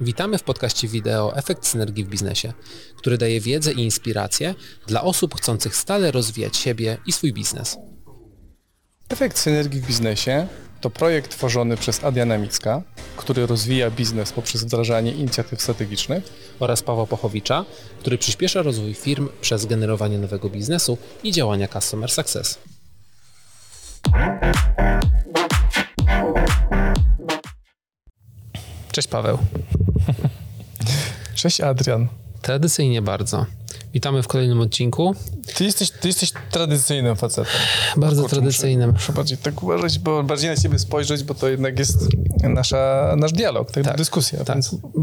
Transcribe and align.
Witamy 0.00 0.38
w 0.38 0.42
podcaście 0.42 0.88
wideo 0.88 1.36
Efekt 1.36 1.66
Synergii 1.66 2.04
w 2.04 2.08
Biznesie, 2.08 2.52
który 2.96 3.18
daje 3.18 3.40
wiedzę 3.40 3.72
i 3.72 3.84
inspiracje 3.84 4.54
dla 4.86 5.02
osób 5.02 5.34
chcących 5.34 5.76
stale 5.76 6.10
rozwijać 6.10 6.56
siebie 6.56 6.98
i 7.06 7.12
swój 7.12 7.32
biznes. 7.32 7.78
Efekt 9.08 9.38
Synergii 9.38 9.80
w 9.80 9.86
Biznesie 9.86 10.46
to 10.80 10.90
projekt 10.90 11.30
tworzony 11.30 11.76
przez 11.76 12.04
Adriana 12.04 12.38
Micka, 12.38 12.82
który 13.16 13.46
rozwija 13.46 13.90
biznes 13.90 14.32
poprzez 14.32 14.64
wdrażanie 14.64 15.12
inicjatyw 15.12 15.62
strategicznych 15.62 16.24
oraz 16.60 16.82
Pawła 16.82 17.06
Pochowicza, 17.06 17.64
który 17.98 18.18
przyspiesza 18.18 18.62
rozwój 18.62 18.94
firm 18.94 19.28
przez 19.40 19.66
generowanie 19.66 20.18
nowego 20.18 20.50
biznesu 20.50 20.98
i 21.22 21.32
działania 21.32 21.68
Customer 21.68 22.10
Success. 22.10 22.58
Cześć 28.92 29.08
Paweł. 29.08 29.38
Cześć 31.34 31.60
Adrian. 31.60 32.08
Tradycyjnie 32.42 33.02
bardzo. 33.02 33.46
Witamy 33.94 34.22
w 34.22 34.28
kolejnym 34.28 34.60
odcinku. 34.60 35.14
Ty 35.54 35.64
jesteś, 35.64 35.90
ty 35.90 36.08
jesteś 36.08 36.32
tradycyjnym 36.50 37.16
facetem. 37.16 37.52
Bardzo 37.96 38.22
Kurczę, 38.22 38.36
tradycyjnym. 38.36 38.90
Muszę, 38.90 39.00
muszę, 39.00 39.12
bardziej 39.12 39.38
tak 39.38 39.62
uważać, 39.62 39.98
bo 39.98 40.22
bardziej 40.22 40.50
na 40.50 40.56
ciebie 40.56 40.78
spojrzeć, 40.78 41.24
bo 41.24 41.34
to 41.34 41.48
jednak 41.48 41.78
jest 41.78 42.08
nasza, 42.42 43.14
nasz 43.18 43.32
dialog, 43.32 43.70
tak, 43.70 43.84
tak 43.84 43.96
dyskusja. 43.96 44.44
Tak. 44.44 44.58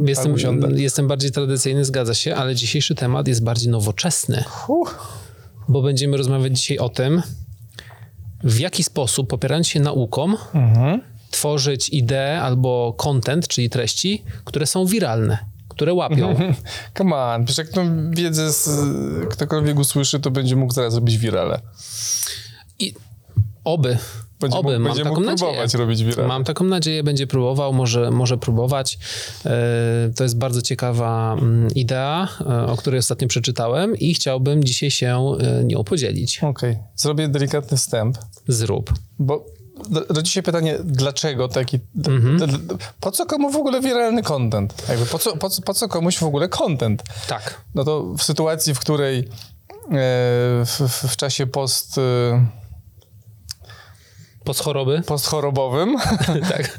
Jestem, 0.05 0.35
jestem 0.75 1.07
bardziej 1.07 1.31
tradycyjny, 1.31 1.85
zgadza 1.85 2.13
się, 2.13 2.35
ale 2.35 2.55
dzisiejszy 2.55 2.95
temat 2.95 3.27
jest 3.27 3.43
bardziej 3.43 3.69
nowoczesny. 3.69 4.43
Bo 5.67 5.81
będziemy 5.81 6.17
rozmawiać 6.17 6.59
dzisiaj 6.59 6.77
o 6.77 6.89
tym, 6.89 7.21
w 8.43 8.59
jaki 8.59 8.83
sposób, 8.83 9.29
popierając 9.29 9.67
się 9.67 9.79
nauką, 9.79 10.35
mhm 10.53 11.01
tworzyć 11.31 11.89
idee 11.89 12.39
albo 12.41 12.93
content, 12.97 13.47
czyli 13.47 13.69
treści, 13.69 14.23
które 14.43 14.65
są 14.65 14.85
wiralne, 14.85 15.37
które 15.69 15.93
łapią. 15.93 16.35
Come 16.97 17.15
on, 17.15 17.45
przecież 17.45 17.65
jak 17.65 17.75
tą 17.75 18.11
wiedzę 18.11 18.53
z, 18.53 18.69
ktokolwiek 19.29 19.79
usłyszy, 19.79 20.19
to 20.19 20.31
będzie 20.31 20.55
mógł 20.55 20.73
zaraz 20.73 20.95
robić 20.95 21.17
wirale. 21.17 21.61
I 22.79 22.93
oby. 23.63 23.97
Będzie 24.39 24.57
Oby, 24.57 24.71
mógł, 24.71 24.79
mam 24.79 24.83
będzie 24.83 25.03
taką 25.03 25.15
mógł 25.15 25.25
nadzieję. 25.25 25.51
próbować 25.51 25.73
robić 25.73 26.03
wirale. 26.03 26.27
Mam 26.27 26.43
taką 26.43 26.65
nadzieję, 26.65 27.03
będzie 27.03 27.27
próbował, 27.27 27.73
może, 27.73 28.11
może 28.11 28.37
próbować. 28.37 28.99
E, 29.45 30.11
to 30.15 30.23
jest 30.23 30.37
bardzo 30.37 30.61
ciekawa 30.61 31.33
mm, 31.33 31.67
idea, 31.75 32.27
e, 32.41 32.65
o 32.65 32.77
której 32.77 32.99
ostatnio 32.99 33.27
przeczytałem 33.27 33.95
i 33.97 34.13
chciałbym 34.13 34.63
dzisiaj 34.63 34.91
się 34.91 35.37
e, 35.39 35.63
nią 35.63 35.83
podzielić. 35.83 36.37
Okej, 36.37 36.71
okay. 36.71 36.83
zrobię 36.95 37.27
delikatny 37.27 37.77
wstęp. 37.77 38.17
Zrób. 38.47 38.93
Bo 39.19 39.45
rodzi 40.09 40.31
się 40.31 40.43
pytanie, 40.43 40.77
dlaczego 40.83 41.47
taki... 41.47 41.79
Mhm. 42.07 42.67
Po 42.99 43.11
co 43.11 43.25
komu 43.25 43.49
w 43.49 43.55
ogóle 43.55 43.81
wiralny 43.81 44.23
content? 44.23 44.89
Jakby 44.89 45.05
po, 45.05 45.19
co, 45.19 45.37
po, 45.37 45.49
po 45.65 45.73
co 45.73 45.87
komuś 45.87 46.17
w 46.17 46.23
ogóle 46.23 46.49
content? 46.49 47.03
Tak. 47.27 47.61
No 47.75 47.83
to 47.83 48.03
w 48.17 48.23
sytuacji, 48.23 48.73
w 48.73 48.79
której 48.79 49.19
e, 49.19 49.25
w, 50.65 50.81
w, 51.07 51.15
czasie 51.15 51.47
post... 51.47 51.97
E, 51.97 52.45
Postchoroby? 54.43 55.01
Postchorobowym. 55.05 55.97
tak. 56.51 56.61
E, 56.61 56.75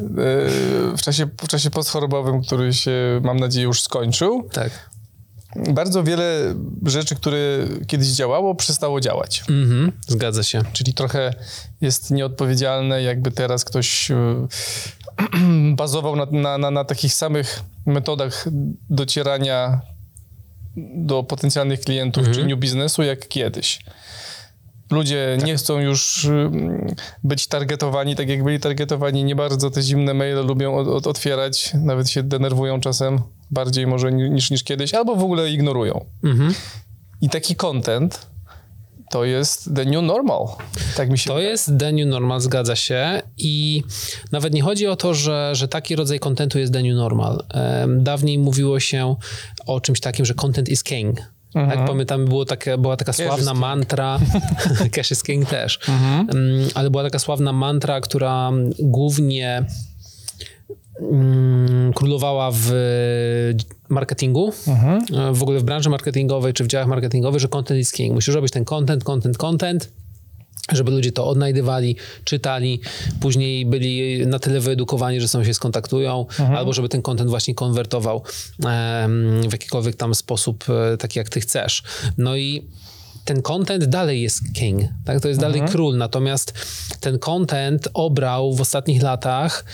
w, 0.97 1.03
czasie, 1.03 1.29
w 1.43 1.49
czasie 1.49 1.71
postchorobowym, 1.71 2.43
który 2.43 2.73
się, 2.73 3.21
mam 3.25 3.37
nadzieję, 3.37 3.67
już 3.67 3.83
skończył. 3.83 4.49
Tak 4.53 4.71
bardzo 5.71 6.05
wiele 6.05 6.55
rzeczy, 6.87 7.17
które 7.17 7.39
kiedyś 7.87 8.09
działało, 8.09 8.55
przestało 8.55 9.01
działać. 9.01 9.45
Mhm, 9.49 9.93
zgadza 10.09 10.43
się. 10.43 10.63
Czyli 10.73 10.95
trochę 10.95 11.35
jest 11.81 12.11
nieodpowiedzialne, 12.11 13.03
jakby 13.03 13.31
teraz 13.31 13.65
ktoś 13.65 14.11
e, 14.11 14.47
bazował 15.77 16.17
na, 16.17 16.27
na, 16.27 16.59
na, 16.59 16.71
na 16.71 16.85
takich 16.85 17.15
samych 17.15 17.63
metodach 17.87 18.45
docierania 18.91 19.81
do 20.97 21.23
potencjalnych 21.23 21.81
klientów 21.81 22.27
mhm. 22.27 22.37
czy 22.37 22.47
new 22.47 22.59
biznesu 22.59 23.03
jak 23.03 23.29
kiedyś. 23.29 23.81
Ludzie 24.91 25.37
tak. 25.39 25.47
nie 25.47 25.57
chcą 25.57 25.79
już 25.81 26.29
być 27.25 27.47
targetowani, 27.47 28.17
tak 28.17 28.29
jak 28.29 28.45
byli 28.45 28.61
targetowani. 28.61 29.25
Nie 29.25 29.37
bardzo 29.37 29.71
te 29.71 29.83
zimne 29.83 30.15
maile 30.15 30.47
lubią 30.47 30.77
od, 30.77 30.89
od, 30.89 31.07
otwierać, 31.07 31.73
nawet 31.75 32.11
się 32.11 32.23
denerwują 32.23 32.81
czasem 32.81 33.19
bardziej 33.51 33.87
może 33.87 34.13
niż, 34.13 34.51
niż 34.51 34.65
kiedyś, 34.65 34.95
albo 34.95 35.17
w 35.17 35.23
ogóle 35.25 35.51
ignorują. 35.51 36.05
Mhm. 36.25 36.55
I 37.21 37.29
taki 37.29 37.57
content 37.57 38.27
to 39.11 39.25
jest 39.25 39.75
the 39.75 39.85
new 39.85 40.03
normal. 40.03 40.47
Tak 40.97 41.11
mi 41.11 41.19
się 41.19 41.29
To 41.29 41.35
wydaje. 41.35 41.51
jest 41.51 41.71
the 41.79 41.93
new 41.93 42.07
normal, 42.07 42.41
zgadza 42.41 42.77
się. 42.77 43.23
I 43.39 43.83
nawet 44.33 44.55
nie 44.55 44.63
chodzi 44.63 44.87
o 44.87 44.97
to, 44.97 45.15
że, 45.15 45.51
że 45.53 45.69
taki 45.69 45.97
rodzaj 45.97 46.19
kontentu 46.19 46.59
jest 46.59 46.73
the 46.73 46.83
new 46.83 46.95
normal. 46.95 47.45
Dawniej 47.99 48.39
mówiło 48.39 48.81
się 48.81 49.17
o 49.67 49.81
czymś 49.81 50.01
takim, 50.01 50.27
że 50.27 50.35
content 50.35 50.69
is 50.69 50.83
king. 50.83 51.19
Mhm. 51.55 51.79
Tak, 51.79 51.89
pamiętam, 51.89 52.25
było 52.25 52.45
takie, 52.45 52.79
była 52.79 52.97
taka 52.97 53.13
Cash 53.13 53.27
sławna 53.27 53.55
mantra, 53.55 54.19
Cash 54.95 55.11
is 55.11 55.23
King 55.23 55.49
też, 55.49 55.79
mhm. 55.89 56.27
ale 56.75 56.91
była 56.91 57.03
taka 57.03 57.19
sławna 57.19 57.53
mantra, 57.53 58.01
która 58.01 58.51
głównie 58.79 59.65
mm, 61.13 61.93
królowała 61.93 62.51
w 62.55 62.73
marketingu, 63.89 64.53
mhm. 64.69 65.35
w 65.35 65.43
ogóle 65.43 65.61
w 65.61 65.65
branży 65.65 65.91
marketingowej 65.91 66.53
czy 66.53 66.65
w 66.65 66.67
działach 66.67 66.89
marketingowych, 66.89 67.41
że 67.41 67.49
content 67.49 67.81
is 67.81 67.93
king. 67.93 68.15
Musisz 68.15 68.35
robić 68.35 68.53
ten 68.53 68.65
content, 68.65 69.05
content, 69.05 69.39
content, 69.39 69.91
żeby 70.73 70.91
ludzie 70.91 71.13
to 71.13 71.27
odnajdywali, 71.27 71.97
czytali, 72.25 72.81
później 73.21 73.67
byli 73.67 74.27
na 74.27 74.39
tyle 74.39 74.61
wyedukowani, 74.61 75.21
że 75.21 75.29
są 75.29 75.45
się 75.45 75.55
skontaktują, 75.55 76.21
mhm. 76.21 76.55
albo 76.55 76.73
żeby 76.73 76.89
ten 76.89 77.03
content 77.03 77.31
właśnie 77.31 77.55
konwertował 77.55 78.23
w 79.49 79.53
jakikolwiek 79.53 79.97
tam 79.97 80.15
sposób, 80.15 80.65
e, 80.93 80.97
taki 80.97 81.19
jak 81.19 81.29
ty 81.29 81.41
chcesz. 81.41 81.83
No 82.19 82.37
i 82.37 82.69
ten 83.25 83.43
content 83.43 83.85
dalej 83.85 84.23
jest 84.23 84.53
king, 84.55 84.83
tak? 85.05 85.21
To 85.21 85.29
jest 85.29 85.43
mhm. 85.43 85.53
dalej 85.53 85.73
król, 85.73 85.97
natomiast 85.97 86.53
ten 87.01 87.19
content 87.19 87.89
obrał 87.95 88.55
w 88.55 88.61
ostatnich 88.61 89.03
latach 89.03 89.65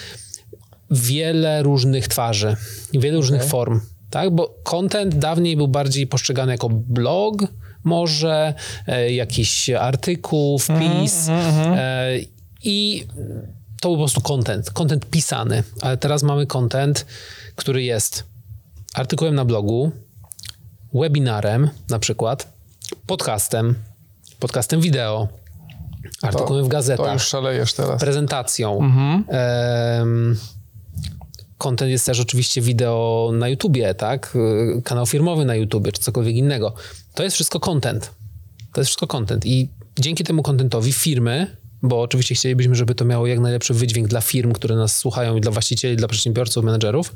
wiele 0.90 1.62
różnych 1.62 2.08
twarzy, 2.08 2.56
wiele 2.92 3.16
różnych 3.16 3.40
okay. 3.40 3.50
form, 3.50 3.80
tak? 4.10 4.30
Bo 4.30 4.54
content 4.62 5.14
dawniej 5.14 5.56
był 5.56 5.68
bardziej 5.68 6.06
postrzegany 6.06 6.52
jako 6.52 6.68
blog, 6.68 7.42
może 7.84 8.54
e, 8.86 9.12
jakiś 9.12 9.70
artykuł, 9.70 10.58
wpis 10.58 11.28
mm 11.28 11.52
-hmm. 11.52 11.74
e, 11.76 12.18
i 12.62 13.06
to 13.80 13.88
był 13.88 13.96
po 13.96 14.02
prostu 14.02 14.20
content, 14.20 14.70
content 14.70 15.06
pisany, 15.06 15.62
ale 15.80 15.96
teraz 15.96 16.22
mamy 16.22 16.46
content, 16.46 17.06
który 17.56 17.82
jest 17.82 18.24
artykułem 18.94 19.34
na 19.34 19.44
blogu, 19.44 19.92
webinarem 20.94 21.70
na 21.90 21.98
przykład, 21.98 22.52
podcastem, 23.06 23.74
podcastem 24.38 24.80
wideo, 24.80 25.28
artykułem 26.22 26.62
to, 26.62 26.66
w 26.66 26.68
gazetach. 26.68 27.06
To 27.06 27.12
już 27.12 27.22
szalejesz 27.22 27.72
teraz. 27.74 28.00
Prezentacją. 28.00 28.78
Mhm. 28.78 29.24
Content 31.58 31.90
jest 31.90 32.06
też 32.06 32.20
oczywiście 32.20 32.60
wideo 32.60 33.30
na 33.34 33.48
YouTubie, 33.48 33.94
tak? 33.94 34.36
Kanał 34.84 35.06
firmowy 35.06 35.44
na 35.44 35.54
YouTubie, 35.54 35.92
czy 35.92 36.02
cokolwiek 36.02 36.36
innego. 36.36 36.74
To 37.14 37.22
jest 37.22 37.34
wszystko 37.34 37.60
content. 37.60 38.10
To 38.72 38.80
jest 38.80 38.88
wszystko 38.88 39.06
content. 39.06 39.46
I 39.46 39.68
dzięki 39.98 40.24
temu 40.24 40.42
contentowi 40.42 40.92
firmy, 40.92 41.56
bo 41.82 42.02
oczywiście 42.02 42.34
chcielibyśmy, 42.34 42.74
żeby 42.74 42.94
to 42.94 43.04
miało 43.04 43.26
jak 43.26 43.40
najlepszy 43.40 43.74
wydźwięk 43.74 44.08
dla 44.08 44.20
firm, 44.20 44.52
które 44.52 44.76
nas 44.76 44.96
słuchają 44.96 45.36
i 45.36 45.40
dla 45.40 45.50
właścicieli, 45.50 45.96
dla 45.96 46.08
przedsiębiorców, 46.08 46.64
menedżerów, 46.64 47.12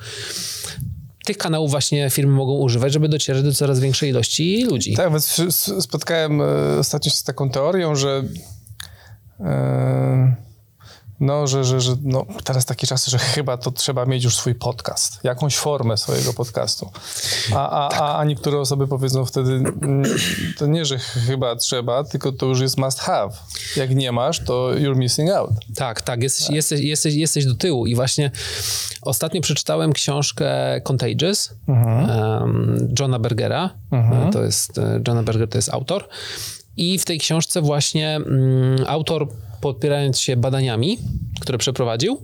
tych 1.25 1.39
kanałów 1.39 1.71
właśnie 1.71 2.11
firmy 2.11 2.33
mogą 2.33 2.53
używać, 2.53 2.93
żeby 2.93 3.09
docierać 3.09 3.43
do 3.43 3.55
coraz 3.55 3.81
większej 3.81 4.11
ilości 4.11 4.65
ludzi. 4.65 4.95
Tak, 4.95 5.11
więc 5.11 5.43
spotkałem 5.81 6.41
e, 6.41 6.45
ostatnio 6.79 7.11
się 7.11 7.17
z 7.17 7.23
taką 7.23 7.51
teorią, 7.51 7.95
że 7.95 8.25
yy 9.41 9.47
no, 11.21 11.47
że, 11.47 11.65
że, 11.65 11.81
że 11.81 11.97
no, 12.03 12.27
teraz 12.45 12.65
takie 12.65 12.87
czasy, 12.87 13.11
że 13.11 13.19
chyba 13.19 13.57
to 13.57 13.71
trzeba 13.71 14.07
mieć 14.07 14.25
już 14.25 14.37
swój 14.37 14.55
podcast, 14.55 15.25
jakąś 15.25 15.57
formę 15.57 15.97
swojego 15.97 16.33
podcastu. 16.33 16.91
A, 17.55 17.71
a, 17.71 18.01
a, 18.01 18.19
a 18.19 18.25
niektóre 18.25 18.61
osoby 18.61 18.89
powiedzą 18.89 19.25
wtedy, 19.25 19.53
mm, 19.53 20.03
to 20.59 20.67
nie, 20.67 20.85
że 20.85 20.99
chyba 20.99 21.57
trzeba, 21.57 22.05
tylko 22.05 22.33
to 22.33 22.47
już 22.47 22.61
jest 22.61 22.79
must 22.79 23.01
have. 23.01 23.31
Jak 23.77 23.95
nie 23.95 24.13
masz, 24.13 24.45
to 24.45 24.71
you're 24.75 24.97
missing 24.97 25.31
out. 25.31 25.51
Tak, 25.75 26.03
tak, 26.03 26.23
jesteś, 26.23 26.47
tak. 26.47 26.57
Jesteś, 26.57 26.81
jesteś, 26.81 27.15
jesteś 27.15 27.45
do 27.45 27.55
tyłu 27.55 27.87
i 27.87 27.95
właśnie 27.95 28.31
ostatnio 29.03 29.41
przeczytałem 29.41 29.93
książkę 29.93 30.81
Contagious 30.81 31.55
mhm. 31.69 32.11
um, 32.11 32.95
Johna 33.01 33.19
Bergera. 33.19 33.71
Mhm. 33.91 34.33
To 34.33 34.45
jest, 34.45 34.79
e, 34.79 35.01
Johna 35.09 35.23
Berger 35.23 35.49
to 35.49 35.59
jest 35.59 35.69
autor. 35.69 36.09
I 36.77 36.99
w 36.99 37.05
tej 37.05 37.19
książce 37.19 37.63
właśnie 37.63 38.21
um, 38.27 38.77
autor 38.87 39.29
podpierając 39.61 40.21
się 40.21 40.37
badaniami, 40.37 40.99
które 41.41 41.59
przeprowadził, 41.59 42.23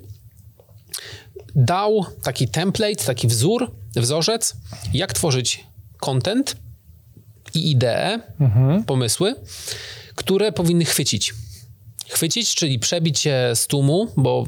dał 1.54 2.06
taki 2.22 2.48
template, 2.48 3.04
taki 3.04 3.28
wzór, 3.28 3.70
wzorzec, 3.96 4.56
jak 4.92 5.12
tworzyć 5.12 5.64
content 6.00 6.56
i 7.54 7.70
idee, 7.70 8.20
mhm. 8.40 8.84
pomysły, 8.84 9.34
które 10.14 10.52
powinny 10.52 10.84
chwycić. 10.84 11.34
Chwycić, 12.08 12.54
czyli 12.54 12.78
przebić 12.78 13.19
się 13.19 13.50
z 13.54 13.66
tłumu, 13.66 14.12
bo 14.16 14.46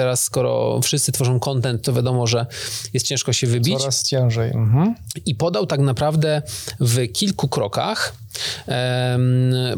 teraz 0.00 0.24
skoro 0.24 0.80
wszyscy 0.80 1.12
tworzą 1.12 1.40
content, 1.40 1.82
to 1.82 1.92
wiadomo, 1.92 2.26
że 2.26 2.46
jest 2.92 3.06
ciężko 3.06 3.32
się 3.32 3.46
wybić. 3.46 3.78
Coraz 3.78 4.04
ciężej. 4.04 4.50
Mhm. 4.50 4.94
I 5.26 5.34
podał 5.34 5.66
tak 5.66 5.80
naprawdę 5.80 6.42
w 6.80 7.12
kilku 7.12 7.48
krokach, 7.48 8.14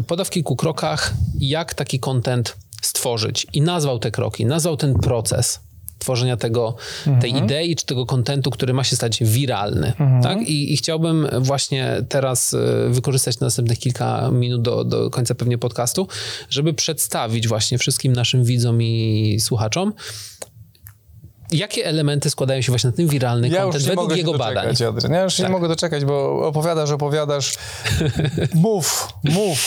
podał 0.07 0.27
w 0.27 0.31
kilku 0.31 0.57
krokach, 0.57 1.13
jak 1.39 1.75
taki 1.75 2.01
content 2.01 2.57
stworzyć. 2.83 3.47
I 3.53 3.61
nazwał 3.61 3.99
te 3.99 4.11
kroki, 4.11 4.47
nazwał 4.47 4.77
ten 4.77 4.95
proces 4.95 5.61
tworzenia 6.03 6.37
tego, 6.37 6.75
tej 7.21 7.37
idei 7.37 7.77
czy 7.77 7.87
tego 7.87 8.07
kontentu, 8.07 8.51
który 8.51 8.75
ma 8.75 8.85
się 8.85 8.97
stać 8.97 9.25
wiralny. 9.25 9.93
Tak? 10.23 10.43
I, 10.43 10.73
I 10.73 10.77
chciałbym 10.77 11.29
właśnie 11.41 12.05
teraz 12.09 12.55
e, 12.55 12.89
wykorzystać 12.89 13.41
następnych 13.41 13.79
kilka 13.79 14.31
minut 14.31 14.63
do, 14.63 14.85
do 14.85 15.11
końca 15.11 15.35
pewnie 15.35 15.59
podcastu, 15.59 16.09
żeby 16.51 16.75
przedstawić 16.75 17.49
właśnie 17.49 17.79
wszystkim 17.79 18.13
naszym 18.13 18.45
widzom 18.45 18.83
i 18.83 19.37
słuchaczom, 19.41 19.93
jakie 21.53 21.85
elementy 21.87 22.31
składają 22.31 22.61
się 22.63 22.73
właśnie 22.73 22.91
na 22.91 22.97
ten 22.97 23.07
wiralny 23.07 23.49
Ja 23.49 23.63
content 23.63 23.85
według 23.85 24.17
jego 24.17 24.33
badań. 24.39 24.55
doczekać, 24.67 24.83
Adrian. 24.83 25.13
Ja 25.13 25.23
już 25.23 25.37
Tak. 25.37 25.47
nie 25.47 25.53
mogę 25.53 25.69
doczekać, 25.69 26.05
bo 26.05 26.47
opowiadasz, 26.47 26.91
opowiadasz. 26.91 27.55
mów, 28.55 29.09
mów. 29.25 29.59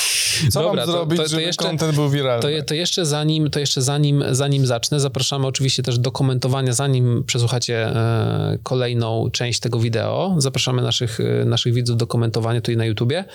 Co 0.51 0.61
Dobra, 0.61 0.75
mam 0.77 0.85
to- 0.85 0.91
zrobić, 0.91 1.17
to- 1.17 1.23
to 1.23 1.29
żeby 1.29 1.41
jeszcze- 1.41 1.63
content 1.65 1.95
był 1.95 2.09
wiralny? 2.09 2.41
To, 2.59 2.65
to 2.65 2.73
jeszcze 2.73 3.05
zanim, 3.05 3.49
to 3.49 3.59
jeszcze 3.59 3.81
zanim, 3.81 4.23
zanim 4.31 4.65
zacznę, 4.65 4.99
zapraszamy 4.99 5.47
oczywiście 5.47 5.83
też 5.83 5.99
do 5.99 6.11
komentowania, 6.11 6.73
zanim 6.73 7.23
przesłuchacie 7.27 7.87
e, 7.87 8.57
kolejną 8.63 9.29
część 9.31 9.59
tego 9.59 9.79
wideo. 9.79 10.35
Zapraszamy 10.37 10.81
naszych, 10.81 11.19
e, 11.19 11.45
naszych 11.45 11.73
widzów 11.73 11.97
do 11.97 12.07
komentowania 12.07 12.61
tutaj 12.61 12.77
na 12.77 12.85
YouTubie. 12.85 13.25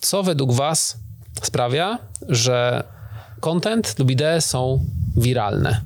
Co 0.00 0.22
według 0.22 0.52
Was 0.52 0.96
sprawia, 1.42 1.98
że 2.28 2.84
content 3.40 3.98
lub 3.98 4.10
idee 4.10 4.40
są 4.40 4.84
wiralne? 5.16 5.80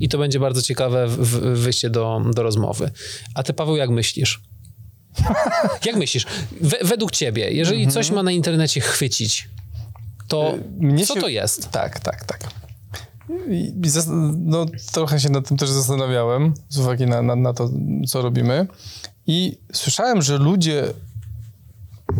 I 0.00 0.08
to 0.08 0.18
będzie 0.18 0.40
bardzo 0.40 0.62
ciekawe 0.62 1.08
wyjście 1.54 1.90
do, 1.90 2.22
do 2.34 2.42
rozmowy. 2.42 2.90
A 3.34 3.42
ty, 3.42 3.52
Paweł, 3.52 3.76
jak 3.76 3.90
myślisz? 3.90 4.40
jak 5.86 5.96
myślisz? 5.96 6.26
We, 6.60 6.76
według 6.84 7.10
ciebie, 7.10 7.50
jeżeli 7.50 7.88
coś 7.88 8.10
ma 8.10 8.22
na 8.22 8.30
internecie 8.32 8.80
chwycić, 8.80 9.48
to 10.28 10.54
Mnie 10.78 11.06
co 11.06 11.14
się- 11.14 11.20
to 11.20 11.28
jest? 11.28 11.70
Tak, 11.70 12.00
tak, 12.00 12.24
tak. 12.24 12.40
No, 14.36 14.66
trochę 14.92 15.20
się 15.20 15.28
nad 15.30 15.48
tym 15.48 15.56
też 15.56 15.70
zastanawiałem 15.70 16.54
z 16.68 16.78
uwagi 16.78 17.06
na, 17.06 17.22
na, 17.22 17.36
na 17.36 17.52
to, 17.54 17.70
co 18.08 18.22
robimy. 18.22 18.66
I 19.26 19.58
słyszałem, 19.72 20.22
że 20.22 20.38
ludzie 20.38 20.84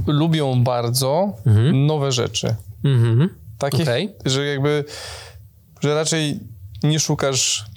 lubią 0.07 0.65
bardzo 0.65 1.37
nowe 1.73 2.13
rzeczy. 2.13 2.55
Mhm. 2.85 3.29
Takich, 3.59 3.83
Okej. 3.83 4.15
że 4.25 4.47
jakby, 4.47 4.85
że 5.81 5.95
raczej 5.95 6.41
nie 6.83 7.01
szukasz 7.01 7.70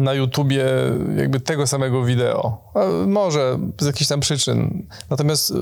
na 0.00 0.14
YouTubie 0.14 0.64
jakby 1.16 1.40
tego 1.40 1.66
samego 1.66 2.04
wideo. 2.04 2.72
Może 3.06 3.58
z 3.80 3.86
jakichś 3.86 4.08
tam 4.08 4.20
przyczyn. 4.20 4.86
Natomiast 5.10 5.50
y, 5.50 5.54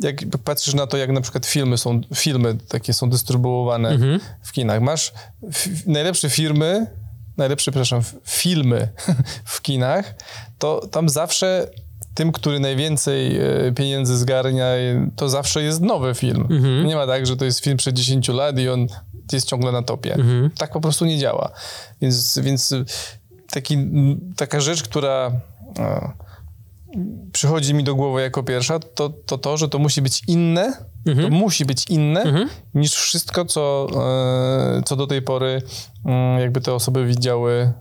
jak 0.00 0.16
patrzysz 0.44 0.74
na 0.74 0.86
to, 0.86 0.96
jak 0.96 1.10
na 1.12 1.20
przykład 1.20 1.46
filmy 1.46 1.78
są, 1.78 2.00
filmy 2.14 2.56
takie 2.68 2.92
są 2.92 3.10
dystrybuowane 3.10 3.88
Mhm. 3.88 4.20
w 4.42 4.52
kinach. 4.52 4.80
Masz 4.82 5.12
najlepsze 5.86 6.30
firmy, 6.30 6.86
najlepsze, 7.36 7.70
przepraszam, 7.70 8.02
filmy 8.24 8.88
w 9.44 9.62
kinach, 9.62 10.14
to 10.58 10.86
tam 10.90 11.08
zawsze 11.08 11.70
tym, 12.14 12.32
który 12.32 12.60
najwięcej 12.60 13.36
e, 13.36 13.72
pieniędzy 13.72 14.16
zgarnia, 14.18 14.64
e, 14.64 15.10
to 15.16 15.28
zawsze 15.28 15.62
jest 15.62 15.80
nowy 15.80 16.14
film. 16.14 16.46
Mhm. 16.50 16.86
Nie 16.86 16.96
ma 16.96 17.06
tak, 17.06 17.26
że 17.26 17.36
to 17.36 17.44
jest 17.44 17.60
film 17.64 17.76
przed 17.76 17.94
10 17.94 18.28
lat 18.28 18.58
i 18.58 18.68
on 18.68 18.86
jest 19.32 19.48
ciągle 19.48 19.72
na 19.72 19.82
topie. 19.82 20.14
Mhm. 20.14 20.50
Tak 20.50 20.72
po 20.72 20.80
prostu 20.80 21.04
nie 21.04 21.18
działa. 21.18 21.50
Więc, 22.00 22.38
więc 22.38 22.74
taki, 23.50 23.78
taka 24.36 24.60
rzecz, 24.60 24.82
która 24.82 25.32
e, 25.78 26.12
przychodzi 27.32 27.74
mi 27.74 27.84
do 27.84 27.94
głowy 27.94 28.20
jako 28.22 28.42
pierwsza, 28.42 28.78
to 28.78 29.08
to, 29.08 29.38
to 29.38 29.56
że 29.56 29.68
to 29.68 29.78
musi 29.78 30.02
być 30.02 30.22
inne, 30.26 30.72
Mhm. 31.06 31.30
to 31.30 31.34
musi 31.36 31.64
być 31.64 31.84
inne 31.88 32.46
niż 32.74 32.94
wszystko, 32.94 33.44
co, 33.44 33.86
e, 34.78 34.82
co 34.82 34.96
do 34.96 35.06
tej 35.06 35.22
pory 35.22 35.62
mm, 36.04 36.40
jakby 36.40 36.60
te 36.60 36.72
osoby 36.74 37.06
widziały 37.06 37.72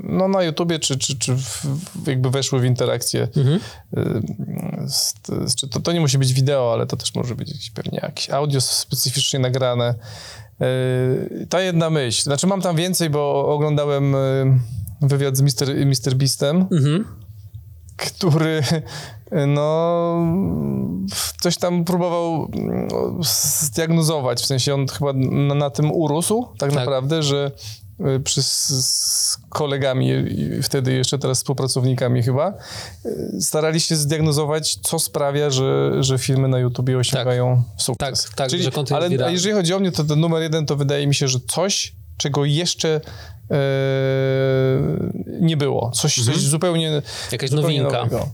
no, 0.00 0.28
na 0.28 0.42
YouTubie, 0.42 0.78
czy, 0.78 0.98
czy, 0.98 1.18
czy 1.18 1.36
w, 1.36 1.66
jakby 2.06 2.30
weszły 2.30 2.60
w 2.60 2.64
interakcję. 2.64 3.28
Mhm. 3.36 3.60
e, 3.96 4.88
Z, 4.88 5.14
z, 5.46 5.54
czy 5.54 5.68
to, 5.68 5.80
to 5.80 5.92
nie 5.92 6.00
musi 6.00 6.18
być 6.18 6.32
wideo, 6.32 6.72
ale 6.72 6.86
to 6.86 6.96
też 6.96 7.14
może 7.14 7.34
być 7.34 7.70
pewnie 7.74 7.98
jakieś 8.02 8.30
audio 8.30 8.60
specyficznie 8.60 9.38
nagrane. 9.38 9.94
E, 10.60 11.46
Ta 11.46 11.60
jedna 11.60 11.90
myśl. 11.90 12.22
Znaczy 12.22 12.46
mam 12.46 12.60
tam 12.60 12.76
więcej, 12.76 13.10
bo 13.10 13.46
oglądałem 13.54 14.14
e, 14.14 14.18
wywiad 15.02 15.36
z 15.36 15.40
Mr. 15.42 15.74
Mr. 15.86 16.14
Beastem 16.14 16.66
Mhm. 16.72 17.04
który 17.96 18.62
no 19.46 20.26
coś 21.40 21.56
tam 21.56 21.84
próbował 21.84 22.48
no, 22.90 23.22
zdiagnozować, 23.62 24.40
w 24.42 24.46
sensie 24.46 24.74
on 24.74 24.86
chyba 24.86 25.12
na, 25.12 25.54
na 25.54 25.70
tym 25.70 25.92
urósł 25.92 26.46
tak, 26.58 26.70
Tak. 26.70 26.78
naprawdę, 26.78 27.22
że 27.22 27.50
przy, 28.24 28.42
z, 28.42 29.38
kolegami 29.48 30.08
i 30.08 30.62
wtedy 30.62 30.92
jeszcze 30.92 31.18
teraz 31.18 31.38
współpracownikami 31.38 32.22
chyba 32.22 32.52
y, 33.06 33.40
starali 33.40 33.80
się 33.80 33.96
zdiagnozować, 33.96 34.76
co 34.82 34.98
sprawia, 34.98 35.50
że, 35.50 35.90
że 36.02 36.18
filmy 36.18 36.48
na 36.48 36.58
YouTubie 36.58 36.98
osiągają 36.98 37.62
sukces. 37.78 38.22
Tak, 38.24 38.34
tak, 38.34 38.50
Czyli, 38.50 38.62
że 38.62 38.70
ale 38.90 39.08
wiralny. 39.08 39.32
jeżeli 39.32 39.54
chodzi 39.54 39.74
o 39.74 39.78
mnie, 39.80 39.92
to 39.92 40.04
ten 40.04 40.20
numer 40.20 40.42
jeden 40.42 40.66
to 40.66 40.76
wydaje 40.76 41.06
mi 41.06 41.14
się, 41.14 41.28
że 41.28 41.38
coś, 41.48 41.92
czego 42.16 42.44
jeszcze 42.44 43.00
e, 43.50 43.56
nie 45.40 45.56
było. 45.56 45.90
Coś, 45.94 46.24
coś 46.24 46.36
zupełnie 46.40 46.86
Mhm. 46.88 47.02
Jakaś 47.32 47.50
zupełnie 47.50 47.82
nowinka. 47.82 48.04
nowego. 48.04 48.28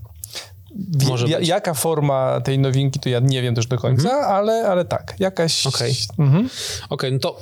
Wie- 0.97 1.09
Może 1.09 1.27
ja, 1.29 1.41
jaka 1.41 1.75
forma 1.75 2.41
tej 2.41 2.59
nowinki, 2.59 3.01
to 3.01 3.09
ja 3.09 3.21
nie 3.21 3.43
wiem 3.43 3.55
też 3.55 3.67
do 3.67 3.79
końca, 3.79 4.11
ale, 4.11 4.67
ale 4.69 4.85
tak, 4.85 5.15
jakaś... 5.19 5.67
Okej. 5.67 5.95
Mhm. 6.19 6.49
Okej, 6.91 7.13
no 7.13 7.19
to 7.19 7.39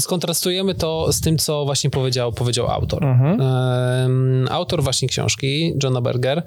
skontrastujemy 0.00 0.74
to 0.74 1.12
z 1.12 1.20
tym, 1.20 1.38
co 1.38 1.64
właśnie 1.64 1.90
powiedział, 1.90 2.32
powiedział 2.32 2.68
autor. 2.68 3.04
Mhm. 3.04 4.48
Autor 4.50 4.82
właśnie 4.82 5.08
książki, 5.08 5.74
Johna 5.82 6.00
Berger, 6.00 6.42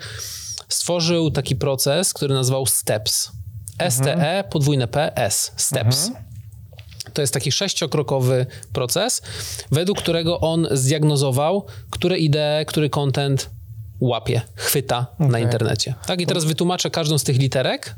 stworzył 0.69 1.31
taki 1.31 1.55
proces, 1.55 2.13
który 2.13 2.33
nazwał 2.33 2.65
STEPS. 2.65 3.31
S-T-E, 3.79 4.43
podwójne 4.43 4.87
P, 4.87 5.15
S. 5.15 5.51
STEPS. 5.55 6.11
To 7.13 7.21
jest 7.21 7.33
taki 7.33 7.51
sześciokrokowy 7.51 8.45
proces, 8.73 9.21
według 9.71 9.97
którego 9.99 10.39
on 10.39 10.67
zdiagnozował, 10.71 11.65
które 11.89 12.17
idee, 12.17 12.65
który 12.67 12.89
content 12.89 13.49
łapie, 13.99 14.41
chwyta 14.55 15.07
na 15.19 15.27
Okej. 15.27 15.43
internecie. 15.43 15.93
Tak, 16.05 16.21
i 16.21 16.25
teraz 16.25 16.45
wytłumaczę 16.45 16.89
każdą 16.89 17.17
z 17.17 17.23
tych 17.23 17.37
literek, 17.37 17.95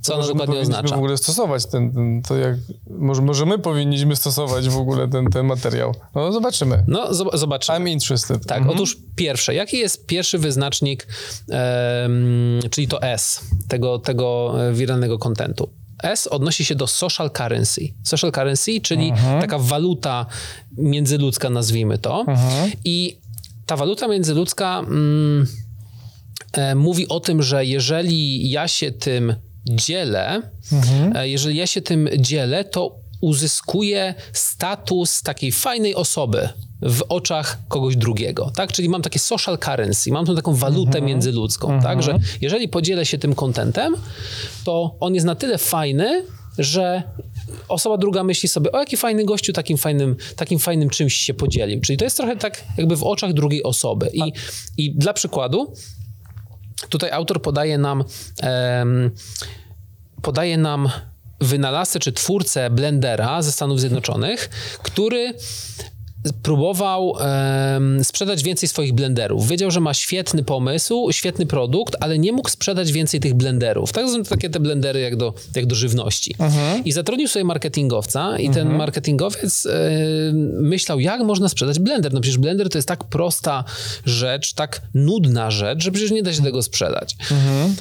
co 0.00 0.16
my 0.16 0.22
dokładnie 0.22 0.46
powinniśmy 0.46 0.74
oznacza. 0.74 0.94
w 0.94 0.98
ogóle 0.98 1.16
stosować 1.16 1.66
ten, 1.66 1.92
ten 1.92 2.22
to 2.22 2.36
jak... 2.36 2.56
Może, 2.90 3.22
może 3.22 3.46
my 3.46 3.58
powinniśmy 3.58 4.16
stosować 4.16 4.68
w 4.68 4.76
ogóle 4.76 5.08
ten, 5.08 5.26
ten 5.26 5.46
materiał. 5.46 5.94
No 6.14 6.32
zobaczymy. 6.32 6.84
No, 6.88 7.12
zob- 7.12 7.36
zobaczymy. 7.36 7.78
I'm 7.78 7.88
interested. 7.88 8.46
Tak, 8.46 8.62
otóż 8.68 8.96
pierwsze, 9.16 9.54
jaki 9.54 9.78
jest 9.78 10.06
pierwszy 10.06 10.38
wyznacznik, 10.38 11.06
em, 11.50 12.60
czyli 12.70 12.88
to 12.88 13.02
S, 13.02 13.40
tego, 13.68 13.98
tego 13.98 14.54
e, 14.68 14.72
wiralnego 14.72 15.18
kontentu? 15.18 15.70
S 16.02 16.26
odnosi 16.26 16.64
się 16.64 16.74
do 16.74 16.86
social 16.86 17.30
currency. 17.30 17.88
Social 18.02 18.32
currency, 18.32 18.80
czyli 18.80 19.12
taka 19.40 19.58
waluta 19.58 20.26
międzyludzka, 20.78 21.50
nazwijmy 21.50 21.98
to. 21.98 22.24
I 22.84 23.18
ta 23.66 23.76
waluta 23.76 24.08
międzyludzka 24.08 24.78
mm, 24.78 25.46
e, 26.52 26.74
mówi 26.74 27.08
o 27.08 27.20
tym, 27.20 27.42
że 27.42 27.64
jeżeli 27.64 28.50
ja 28.50 28.68
się 28.68 28.92
tym 28.92 29.34
dzielę, 29.66 30.42
e, 31.14 31.28
jeżeli 31.28 31.56
ja 31.56 31.66
się 31.66 31.82
tym 31.82 32.08
dzielę, 32.18 32.64
to 32.64 32.96
uzyskuję 33.20 34.14
status 34.32 35.22
takiej 35.22 35.52
fajnej 35.52 35.94
osoby 35.94 36.48
w 36.82 37.02
oczach 37.08 37.58
kogoś 37.68 37.96
drugiego, 37.96 38.50
tak? 38.56 38.72
Czyli 38.72 38.88
mam 38.88 39.02
takie 39.02 39.18
social 39.18 39.58
currency, 39.58 40.10
mam 40.12 40.26
tą 40.26 40.36
taką 40.36 40.54
walutę 40.54 41.02
międzyludzką, 41.02 41.80
tak? 41.82 42.02
Że 42.02 42.18
jeżeli 42.40 42.68
podzielę 42.68 43.06
się 43.06 43.18
tym 43.18 43.34
kontentem, 43.34 43.96
to 44.64 44.96
on 45.00 45.14
jest 45.14 45.26
na 45.26 45.34
tyle 45.34 45.58
fajny, 45.58 46.24
że 46.58 47.02
osoba 47.68 47.98
druga 47.98 48.24
myśli 48.24 48.48
sobie, 48.48 48.72
o 48.72 48.78
jaki 48.78 48.96
fajny 48.96 49.24
gościu 49.24 49.52
takim 49.52 49.78
fajnym, 49.78 50.16
takim 50.36 50.58
fajnym 50.58 50.90
czymś 50.90 51.14
się 51.14 51.34
podzielił. 51.34 51.80
Czyli 51.80 51.96
to 51.98 52.04
jest 52.04 52.16
trochę 52.16 52.36
tak 52.36 52.64
jakby 52.78 52.96
w 52.96 53.02
oczach 53.02 53.32
drugiej 53.32 53.62
osoby. 53.62 54.10
I, 54.12 54.32
i 54.76 54.94
dla 54.94 55.12
przykładu, 55.12 55.74
tutaj 56.88 57.10
autor 57.10 57.42
podaje 57.42 57.78
nam, 57.78 58.04
podaje 60.22 60.58
nam 60.58 60.88
wynalazcę 61.40 61.98
czy 61.98 62.12
twórcę 62.12 62.70
blendera 62.70 63.42
ze 63.42 63.52
Stanów 63.52 63.80
Zjednoczonych, 63.80 64.48
który 64.82 65.34
próbował 66.42 67.14
em, 67.20 68.04
sprzedać 68.04 68.42
więcej 68.42 68.68
swoich 68.68 68.92
blenderów. 68.92 69.48
Wiedział, 69.48 69.70
że 69.70 69.80
ma 69.80 69.94
świetny 69.94 70.44
pomysł, 70.44 71.12
świetny 71.12 71.46
produkt, 71.46 71.96
ale 72.00 72.18
nie 72.18 72.32
mógł 72.32 72.48
sprzedać 72.48 72.92
więcej 72.92 73.20
tych 73.20 73.34
blenderów. 73.34 73.92
Tak 73.92 74.06
są 74.08 74.24
takie 74.24 74.50
te 74.50 74.60
blendery 74.60 75.00
jak 75.00 75.16
do, 75.16 75.34
jak 75.54 75.66
do 75.66 75.74
żywności. 75.74 76.34
I 76.84 76.92
zatrudnił 76.92 77.28
sobie 77.28 77.44
marketingowca 77.44 78.38
i 78.38 78.50
ten 78.50 78.74
marketingowiec 78.76 79.66
e, 79.66 79.90
myślał, 80.60 81.00
jak 81.00 81.20
można 81.20 81.48
sprzedać 81.48 81.78
blender. 81.78 82.12
No 82.12 82.20
przecież 82.20 82.38
blender 82.38 82.68
to 82.68 82.78
jest 82.78 82.88
tak 82.88 83.04
prosta 83.04 83.64
rzecz, 84.06 84.52
tak 84.52 84.82
nudna 84.94 85.50
rzecz, 85.50 85.84
że 85.84 85.92
przecież 85.92 86.10
nie 86.10 86.22
da 86.22 86.32
się 86.32 86.42
tego 86.42 86.62
sprzedać. 86.62 87.16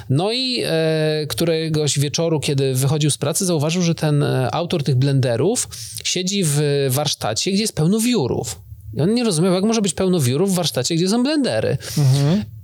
No 0.09 0.31
i 0.31 0.63
e, 0.65 1.25
któregoś 1.29 1.99
wieczoru, 1.99 2.39
kiedy 2.39 2.73
wychodził 2.73 3.11
z 3.11 3.17
pracy, 3.17 3.45
zauważył, 3.45 3.81
że 3.81 3.95
ten 3.95 4.23
e, 4.23 4.51
autor 4.51 4.83
tych 4.83 4.95
blenderów 4.95 5.67
siedzi 6.03 6.43
w 6.45 6.59
warsztacie, 6.89 7.51
gdzie 7.51 7.61
jest 7.61 7.75
pełno 7.75 7.99
wiórów. 8.33 8.61
I 8.93 9.01
on 9.01 9.13
nie 9.13 9.23
rozumiał, 9.23 9.53
jak 9.53 9.63
może 9.63 9.81
być 9.81 9.93
pełno 9.93 10.19
wiórów 10.19 10.51
w 10.51 10.55
warsztacie, 10.55 10.95
gdzie 10.95 11.09
są 11.09 11.23
blendery. 11.23 11.77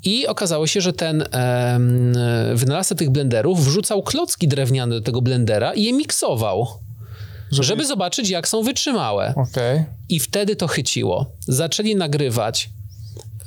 I 0.04 0.28
okazało 0.28 0.68
się, 0.68 0.82
że 0.82 0.94
ten 0.94 1.22
em, 1.32 2.14
wynalazca 2.54 2.96
tych 2.96 3.10
blenderów 3.10 3.66
wrzucał 3.66 4.04
klocki 4.04 4.48
drewniane 4.48 4.96
do 4.96 5.02
tego 5.02 5.22
blendera 5.22 5.74
i 5.74 5.84
je 5.84 5.94
miksował, 5.94 6.68
żeby, 7.52 7.86
zobaczyć, 7.86 8.30
jak 8.30 8.48
są 8.48 8.64
wytrzymałe. 8.64 9.34
Okej. 9.36 9.86
I 10.10 10.20
wtedy 10.20 10.56
to 10.56 10.68
chyciło. 10.68 11.32
Zaczęli 11.48 11.96
nagrywać. 11.96 12.70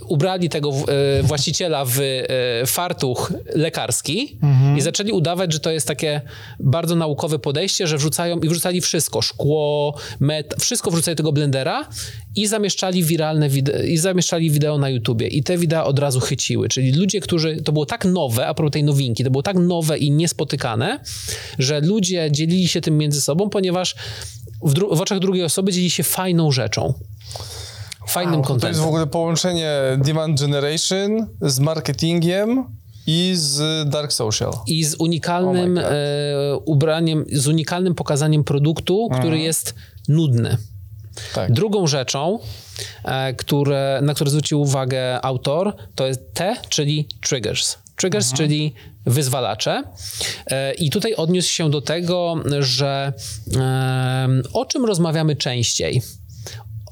Ubrali 0.08 0.48
tego 0.48 0.70
e, 0.70 1.22
właściciela 1.22 1.84
w 1.84 2.00
e, 2.00 2.66
fartuch 2.66 3.32
lekarski 3.54 4.38
i 4.76 4.80
zaczęli 4.80 5.12
udawać, 5.12 5.52
że 5.52 5.60
to 5.60 5.70
jest 5.70 5.86
takie 5.86 6.20
bardzo 6.60 6.96
naukowe 6.96 7.38
podejście, 7.38 7.86
że 7.86 7.96
wrzucają 7.96 8.38
i 8.38 8.48
wrzucali 8.48 8.80
wszystko, 8.80 9.22
szkło, 9.22 9.94
met, 10.20 10.54
wszystko 10.60 10.90
wrzucali 10.90 11.16
tego 11.16 11.32
blendera 11.32 11.88
i 12.36 12.46
zamieszczali 12.46 13.04
wiralne 13.04 13.48
wideo, 13.48 13.82
i 13.82 13.96
zamieszczali 13.96 14.50
wideo 14.50 14.78
na 14.78 14.88
YouTubie. 14.88 15.28
I 15.28 15.42
te 15.42 15.58
wideo 15.58 15.84
od 15.84 15.98
razu 15.98 16.20
chyciły, 16.20 16.68
czyli 16.68 16.92
ludzie, 16.92 17.20
którzy, 17.20 17.62
to 17.62 17.72
było 17.72 17.86
tak 17.86 18.04
nowe, 18.04 18.46
a 18.46 18.54
propos 18.54 18.72
tej 18.72 18.84
nowinki, 18.84 19.24
to 19.24 19.30
było 19.30 19.42
tak 19.42 19.56
nowe 19.56 19.98
i 19.98 20.10
niespotykane, 20.10 21.00
że 21.58 21.80
ludzie 21.80 22.28
dzielili 22.30 22.68
się 22.68 22.80
tym 22.80 22.98
między 22.98 23.20
sobą, 23.20 23.48
ponieważ 23.48 23.94
w, 24.62 24.74
w 24.74 25.00
oczach 25.00 25.18
drugiej 25.18 25.44
osoby 25.44 25.72
dzieli 25.72 25.90
się 25.90 26.02
fajną 26.02 26.52
rzeczą. 26.52 26.94
Fajnym 28.08 28.32
To 28.32 28.38
jest 28.38 28.48
kontentem. 28.48 28.82
w 28.84 28.86
ogóle 28.86 29.06
połączenie 29.06 29.70
demand 29.98 30.40
generation 30.40 31.26
z 31.40 31.60
marketingiem 31.60 32.64
i 33.06 33.32
z 33.34 33.88
dark 33.88 34.12
social. 34.12 34.52
I 34.66 34.84
z 34.84 34.94
unikalnym 34.94 35.78
Oh 35.78 35.88
e, 35.90 36.56
ubraniem, 36.56 37.24
z 37.32 37.46
unikalnym 37.46 37.94
pokazaniem 37.94 38.44
produktu, 38.44 39.08
który 39.18 39.38
jest 39.38 39.74
nudny. 40.08 40.56
Tak. 41.34 41.52
Drugą 41.52 41.86
rzeczą, 41.86 42.38
e, 43.04 43.34
które, 43.34 44.00
na 44.02 44.14
które 44.14 44.30
zwrócił 44.30 44.60
uwagę 44.60 45.24
autor, 45.24 45.76
to 45.94 46.06
jest 46.06 46.34
T, 46.34 46.56
czyli 46.68 47.08
triggers. 47.28 47.78
Triggers, 47.96 48.32
czyli 48.32 48.74
wyzwalacze. 49.06 49.82
E, 50.46 50.74
I 50.74 50.90
tutaj 50.90 51.14
odniósł 51.14 51.50
się 51.50 51.70
do 51.70 51.80
tego, 51.80 52.36
że 52.60 53.12
e, 53.56 54.28
o 54.52 54.64
czym 54.64 54.84
rozmawiamy 54.84 55.36
częściej? 55.36 56.02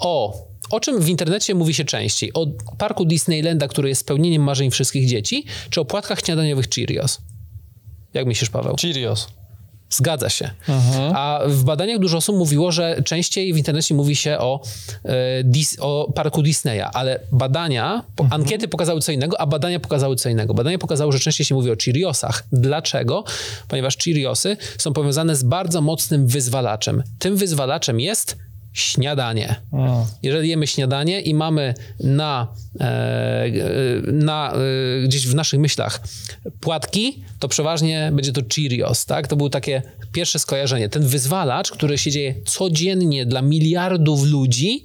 O. 0.01 0.50
O 0.71 0.81
czym 0.81 1.01
w 1.01 1.09
internecie 1.09 1.55
mówi 1.55 1.75
się 1.75 1.85
częściej? 1.85 2.33
O 2.33 2.47
parku 2.79 3.05
Disneylanda, 3.05 3.69
który 3.69 3.89
jest 3.89 4.01
spełnieniem 4.01 4.43
marzeń 4.43 4.71
wszystkich 4.71 5.09
dzieci, 5.09 5.45
czy 5.71 5.81
o 5.81 5.85
płatkach 5.85 6.21
śniadaniowych 6.21 6.69
Cheerios? 6.69 7.19
Jak 8.15 8.27
myślisz, 8.27 8.51
Paweł? 8.51 8.77
Cheerios. 8.81 9.29
Zgadza 9.91 10.29
się. 10.29 10.51
A 11.15 11.41
w 11.47 11.65
badaniach 11.65 11.99
dużo 11.99 12.17
osób 12.17 12.37
mówiło, 12.37 12.73
że 12.73 13.03
częściej 13.05 13.55
w 13.55 13.57
internecie 13.57 13.95
mówi 13.95 14.17
się 14.17 14.39
o, 14.39 14.61
e, 15.05 15.45
Dis, 15.45 15.77
o 15.81 16.13
parku 16.15 16.43
Disneya, 16.43 16.85
ale 16.93 17.21
badania, 17.33 18.05
po, 18.17 18.27
ankiety 18.31 18.69
pokazały 18.69 19.01
co 19.01 19.13
innego, 19.13 19.41
a 19.41 19.47
badania 19.47 19.81
pokazały 19.81 20.17
co 20.17 20.29
innego. 20.29 20.55
Badania 20.55 20.79
pokazały, 20.79 21.13
że 21.13 21.19
częściej 21.19 21.47
się 21.47 21.55
mówi 21.55 21.71
o 21.71 21.75
Cheeriosach. 21.85 22.45
Dlaczego? 22.53 23.25
Ponieważ 23.69 23.97
Cheeriosy 23.97 24.57
są 24.79 24.93
powiązane 24.93 25.37
z 25.37 25.43
bardzo 25.43 25.81
mocnym 25.81 26.27
wyzwalaczem. 26.27 27.03
Tym 27.19 27.37
wyzwalaczem 27.37 28.01
jest 28.01 28.37
śniadanie. 28.73 29.61
Jeżeli 30.23 30.49
jemy 30.49 30.67
śniadanie 30.67 31.21
i 31.21 31.35
mamy 31.35 31.75
na, 32.01 32.55
e, 32.81 32.85
e, 32.85 33.51
na, 34.13 34.53
e, 34.53 35.03
gdzieś 35.05 35.27
w 35.27 35.35
naszych 35.35 35.61
myślach 35.61 36.01
płatki, 36.61 37.23
to 37.39 37.49
przeważnie 37.49 38.11
będzie 38.15 38.33
to 38.33 38.41
Cheerios, 38.55 39.07
tak? 39.07 39.29
To 39.29 39.37
było 39.37 39.51
takie 39.51 39.83
pierwsze 40.13 40.39
skojarzenie. 40.39 40.89
Ten 40.89 41.03
wyzwalacz, 41.03 41.71
który 41.71 41.99
się 41.99 42.11
dzieje 42.11 42.35
codziennie 42.45 43.27
dla 43.27 43.43
miliardów 43.43 44.23
ludzi, 44.25 44.85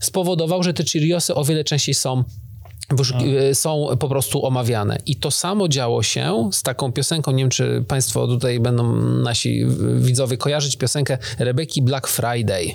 spowodował, 0.00 0.62
że 0.62 0.74
te 0.74 0.84
Cheeriosy 0.84 1.34
o 1.34 1.44
wiele 1.44 1.64
częściej 1.64 1.94
są 1.94 2.24
są 3.54 3.86
po 3.98 4.08
prostu 4.08 4.46
omawiane. 4.46 4.98
I 5.06 5.16
to 5.16 5.30
samo 5.30 5.68
działo 5.68 6.02
się 6.02 6.48
z 6.52 6.62
taką 6.62 6.92
piosenką, 6.92 7.32
nie 7.32 7.42
wiem 7.42 7.50
czy 7.50 7.84
państwo 7.88 8.26
tutaj 8.26 8.60
będą 8.60 8.96
nasi 9.02 9.66
widzowie 9.98 10.36
kojarzyć 10.36 10.76
piosenkę 10.76 11.18
Rebeki 11.38 11.82
Black 11.82 12.06
Friday. 12.08 12.66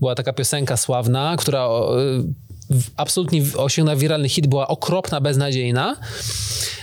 Była 0.00 0.14
taka 0.14 0.32
piosenka 0.32 0.76
sławna, 0.76 1.34
która 1.38 1.68
w- 1.68 2.49
absolutnie 2.96 3.42
osiągnęła 3.56 3.96
wiralny 3.96 4.28
hit, 4.28 4.46
była 4.46 4.68
okropna, 4.68 5.20
beznadziejna. 5.20 5.96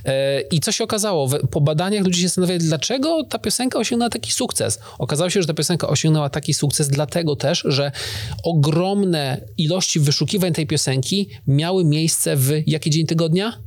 E, 0.05 0.41
I 0.41 0.59
co 0.59 0.71
się 0.71 0.83
okazało? 0.83 1.29
Po 1.51 1.61
badaniach 1.61 2.03
ludzie 2.03 2.21
się 2.21 2.27
zastanawiali, 2.27 2.59
dlaczego 2.59 3.23
ta 3.23 3.39
piosenka 3.39 3.79
osiągnęła 3.79 4.09
taki 4.09 4.31
sukces. 4.31 4.79
Okazało 4.99 5.29
się, 5.29 5.41
że 5.41 5.47
ta 5.47 5.53
piosenka 5.53 5.87
osiągnęła 5.87 6.29
taki 6.29 6.53
sukces 6.53 6.87
dlatego 6.87 7.35
też, 7.35 7.63
że 7.65 7.91
ogromne 8.43 9.41
ilości 9.57 9.99
wyszukiwań 9.99 10.53
tej 10.53 10.67
piosenki 10.67 11.29
miały 11.47 11.85
miejsce 11.85 12.35
w 12.35 12.51
jaki 12.67 12.89
dzień 12.89 13.05
tygodnia? 13.05 13.66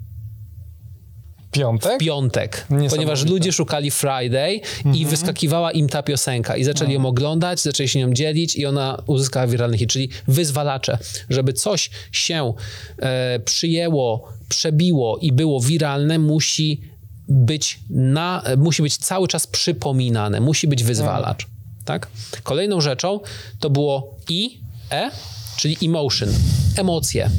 Piątek? 1.51 1.99
Piątek. 1.99 2.57
Niesamowite. 2.71 2.97
Ponieważ 2.97 3.27
ludzie 3.27 3.53
szukali 3.53 3.91
Friday 3.91 4.61
i 4.95 5.07
wyskakiwała 5.07 5.73
im 5.73 5.89
ta 5.89 6.03
piosenka 6.03 6.57
i 6.57 6.65
zaczęli 6.65 6.95
ją 6.95 7.07
oglądać, 7.07 7.61
zaczęli 7.61 7.89
się 7.89 7.99
nią 7.99 8.13
dzielić 8.13 8.57
i 8.57 8.67
ona 8.67 9.03
uzyskała 9.07 9.47
wiralny 9.47 9.79
hit, 9.79 9.91
czyli 9.91 10.09
wyzwalacze. 10.29 10.99
Żeby 11.31 11.53
coś 11.53 11.91
się 12.13 12.53
e, 12.99 13.41
przyjęło, 13.41 14.29
przebiło 14.49 15.19
i 15.19 15.33
było 15.33 15.61
wiralne, 15.61 16.19
musi 16.19 16.81
być, 17.29 17.81
na, 17.91 18.43
musi 18.57 18.83
być 18.83 18.97
cały 18.97 19.29
czas 19.29 19.47
przypominane, 19.47 20.41
musi 20.41 20.69
być 20.69 20.85
wyzwalacz. 20.85 21.47
Tak? 21.85 22.09
Kolejną 22.43 22.81
rzeczą 22.81 23.21
to 23.61 23.71
było 23.71 24.17
I, 24.29 24.61
E, 24.91 25.11
czyli 25.57 25.77
emotion, 25.83 26.29
emocje. 26.77 27.31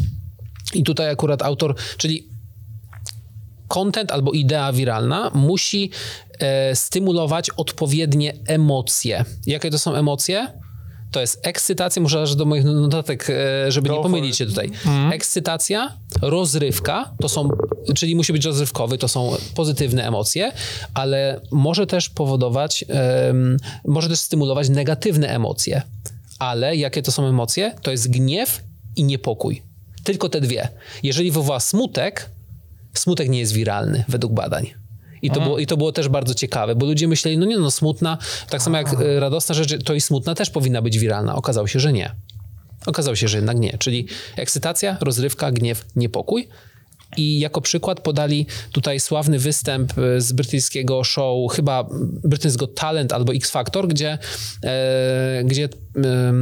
I 0.73 0.83
tutaj 0.83 1.09
akurat 1.09 1.41
autor, 1.41 1.75
czyli 1.97 2.27
content 3.73 4.11
albo 4.11 4.31
idea 4.31 4.73
wiralna 4.73 5.31
musi 5.33 5.91
e, 6.39 6.75
stymulować 6.75 7.49
odpowiednie 7.49 8.33
emocje. 8.47 9.25
Jakie 9.45 9.71
to 9.71 9.79
są 9.79 9.95
emocje? 9.95 10.47
To 11.11 11.21
jest 11.21 11.47
ekscytacja, 11.47 12.01
muszę 12.01 12.21
aż 12.21 12.35
do 12.35 12.45
moich 12.45 12.63
notatek, 12.63 13.27
e, 13.29 13.71
żeby 13.71 13.89
Go 13.89 13.95
nie 13.95 14.03
pomylić 14.03 14.37
się 14.37 14.45
tutaj. 14.45 14.71
Ekscytacja, 15.11 15.97
rozrywka, 16.21 17.13
to 17.21 17.29
są, 17.29 17.49
czyli 17.95 18.15
musi 18.15 18.33
być 18.33 18.45
rozrywkowy, 18.45 18.97
to 18.97 19.07
są 19.07 19.35
pozytywne 19.55 20.07
emocje, 20.07 20.51
ale 20.93 21.41
może 21.51 21.87
też 21.87 22.09
powodować, 22.09 22.85
może 23.85 24.09
też 24.09 24.19
stymulować 24.19 24.69
negatywne 24.69 25.27
emocje. 25.27 25.81
Ale 26.39 26.75
jakie 26.75 27.01
to 27.01 27.11
są 27.11 27.25
emocje? 27.25 27.75
To 27.81 27.91
jest 27.91 28.11
gniew 28.11 28.63
i 28.95 29.03
niepokój. 29.03 29.61
Tylko 30.03 30.29
te 30.29 30.41
dwie. 30.41 30.67
Jeżeli 31.03 31.31
wywoła 31.31 31.59
smutek, 31.59 32.29
smutek 32.93 33.29
nie 33.29 33.39
jest 33.39 33.53
wiralny 33.53 34.03
według 34.07 34.33
badań. 34.33 34.73
I 35.21 35.31
to, 35.31 35.41
było, 35.41 35.59
I 35.59 35.67
to 35.67 35.77
było 35.77 35.91
też 35.91 36.09
bardzo 36.09 36.33
ciekawe, 36.33 36.75
bo 36.75 36.85
ludzie 36.85 37.07
myśleli, 37.07 37.37
no 37.37 37.45
nie 37.45 37.57
no, 37.57 37.71
smutna, 37.71 38.17
tak 38.49 38.61
samo 38.61 38.77
jak 38.77 38.93
e, 38.93 39.19
radosna 39.19 39.55
rzecz, 39.55 39.83
to 39.83 39.93
i 39.93 40.01
smutna 40.01 40.35
też 40.35 40.49
powinna 40.49 40.81
być 40.81 40.99
wiralna. 40.99 41.35
Okazało 41.35 41.67
się, 41.67 41.79
że 41.79 41.93
nie. 41.93 42.15
Okazało 42.85 43.15
się, 43.15 43.27
że 43.27 43.37
jednak 43.37 43.59
nie. 43.59 43.77
Czyli 43.77 44.07
ekscytacja, 44.35 44.97
rozrywka, 45.01 45.51
gniew, 45.51 45.85
niepokój. 45.95 46.47
I 47.17 47.39
jako 47.39 47.61
przykład 47.61 47.99
podali 47.99 48.45
tutaj 48.71 48.99
sławny 48.99 49.39
występ 49.39 49.97
e, 49.97 50.21
z 50.21 50.31
brytyjskiego 50.31 51.03
show, 51.03 51.51
chyba 51.51 51.89
Got 52.57 52.75
Talent 52.75 53.13
albo 53.13 53.33
X 53.33 53.51
Factor, 53.51 53.87
gdzie, 53.87 54.17
e, 54.63 55.43
gdzie 55.45 55.63
e, 55.63 56.33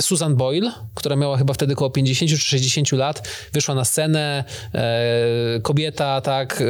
Susan 0.00 0.36
Boyle, 0.36 0.72
która 0.94 1.16
miała 1.16 1.36
chyba 1.36 1.54
wtedy 1.54 1.72
około 1.72 1.90
50 1.90 2.30
czy 2.30 2.38
60 2.38 2.92
lat, 2.92 3.28
wyszła 3.52 3.74
na 3.74 3.84
scenę, 3.84 4.44
e, 4.74 5.60
kobieta, 5.62 6.20
tak, 6.20 6.62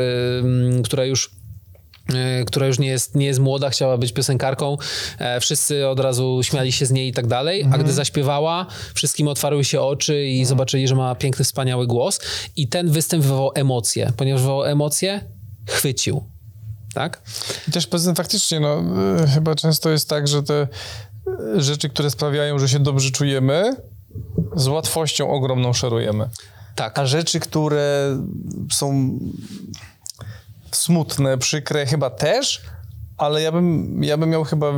która 0.85 1.05
już 1.05 1.38
która 2.47 2.67
już 2.67 2.79
nie 2.79 2.89
jest, 2.89 3.15
nie 3.15 3.27
jest 3.27 3.41
młoda, 3.41 3.71
chciała 3.71 3.99
być 3.99 4.13
piosenkarką. 4.13 4.77
E, 5.19 5.41
wszyscy 5.41 5.89
od 5.89 6.01
razu 6.01 6.41
śmiali 6.43 6.73
się 6.73 6.87
z 6.87 6.91
niej 6.91 7.09
i 7.09 7.13
tak 7.13 7.27
dalej, 7.27 7.67
a 7.73 7.79
gdy 7.79 7.93
zaśpiewała, 7.93 8.67
wszystkim 8.95 9.29
otwarły 9.29 9.65
się 9.65 9.81
oczy 9.81 10.27
i 10.27 10.45
zobaczyli, 10.45 10.89
że 10.89 10.95
ma 10.95 11.15
piękny, 11.15 11.45
wspaniały 11.45 11.87
głos. 11.87 12.21
I 12.57 12.69
ten 12.69 12.91
występ 12.91 13.23
wywołał 13.23 13.51
emocje. 13.55 14.13
Ponieważ 14.17 14.41
wywołał 14.41 14.65
emocje, 14.65 15.21
chwycił. 15.67 16.25
Tak? 16.95 17.23
I 17.69 17.73
też 17.73 17.87
poza 17.87 18.09
tym 18.09 18.17
faktycznie, 18.17 18.61
no, 18.61 18.83
y, 19.25 19.29
chyba 19.29 19.55
często 19.55 19.91
jest 19.91 20.09
tak, 20.09 20.29
że 20.29 20.43
te 20.43 20.69
rzeczy, 21.57 21.89
które 21.89 22.11
sprawiają, 22.11 22.59
że 22.59 22.69
się 22.69 22.79
dobrze 22.79 23.11
czujemy, 23.11 23.77
z 24.57 24.69
łatwością 24.69 25.31
ogromną 25.31 25.73
szerujemy. 25.73 26.29
Tak. 26.75 26.99
A 26.99 27.07
rzeczy, 27.07 27.41
które 27.41 28.17
są 28.73 29.19
smutne, 30.73 31.39
przykre, 31.39 31.87
chyba 31.87 32.11
też, 32.11 32.61
ale 33.17 33.43
ja 33.43 33.53
bym, 33.53 34.03
ja 34.05 34.17
bym 34.17 34.31
miał 34.31 34.45
chyba 34.45 34.73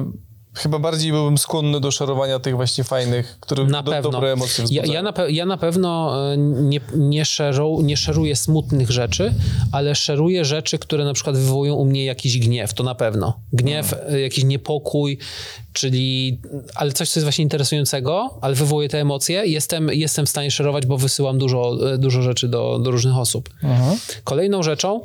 Chyba 0.55 0.79
bardziej 0.79 1.13
byłbym 1.13 1.39
skłonny 1.39 1.81
do 1.81 1.91
szerowania 1.91 2.39
tych 2.39 2.57
właśnie 2.57 2.85
fajnych, 2.85 3.37
które 3.41 3.65
Na 3.65 3.83
do, 3.83 3.91
pewno. 3.93 4.11
dobre 4.11 4.33
emocje 4.33 4.63
Ja, 4.63 4.65
wzbudzają. 4.65 4.93
ja, 4.93 5.03
na, 5.03 5.13
pe- 5.13 5.29
ja 5.31 5.47
na 5.47 5.57
pewno 5.57 6.15
e, 6.33 6.37
nie, 6.39 6.81
nie, 6.97 7.25
szerzą, 7.25 7.81
nie 7.83 7.97
szeruję 7.97 8.37
smutnych 8.37 8.91
rzeczy, 8.91 9.35
ale 9.73 9.95
szeruję 9.95 10.45
rzeczy, 10.45 10.79
które 10.79 11.05
na 11.05 11.13
przykład 11.13 11.37
wywołują 11.37 11.75
u 11.75 11.85
mnie 11.85 12.05
jakiś 12.05 12.39
gniew, 12.39 12.75
to 12.75 12.83
na 12.85 12.95
pewno. 12.95 13.41
Gniew, 13.53 13.95
e, 14.09 14.21
jakiś 14.21 14.45
niepokój, 14.45 15.19
czyli, 15.73 16.41
ale 16.75 16.93
coś, 16.93 17.11
co 17.11 17.21
jest 17.21 17.25
właśnie 17.25 17.43
interesującego, 17.43 18.39
ale 18.41 18.55
wywołuje 18.55 18.89
te 18.89 19.01
emocje. 19.01 19.47
Jestem, 19.47 19.89
jestem 19.93 20.27
w 20.27 20.31
stanie 20.31 20.51
szerować, 20.51 20.87
bo 20.87 20.97
wysyłam 20.99 21.39
dużo, 21.39 21.93
e, 21.95 21.99
dużo 21.99 22.23
rzeczy 22.23 22.49
do, 22.49 22.79
do 22.79 22.91
różnych 22.91 23.17
osób. 23.17 23.51
Kolejną 24.25 24.63
rzeczą, 24.63 25.01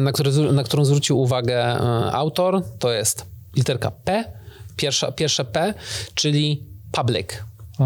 na, 0.00 0.12
które, 0.12 0.30
na 0.30 0.64
którą 0.64 0.84
zwrócił 0.84 1.20
uwagę 1.20 1.56
e, 1.56 1.78
autor, 2.12 2.62
to 2.78 2.92
jest 2.92 3.26
literka 3.56 3.90
P, 3.90 4.24
pierwsza, 4.76 5.12
pierwsze 5.12 5.44
P, 5.44 5.74
czyli 6.14 6.62
public. 6.92 7.28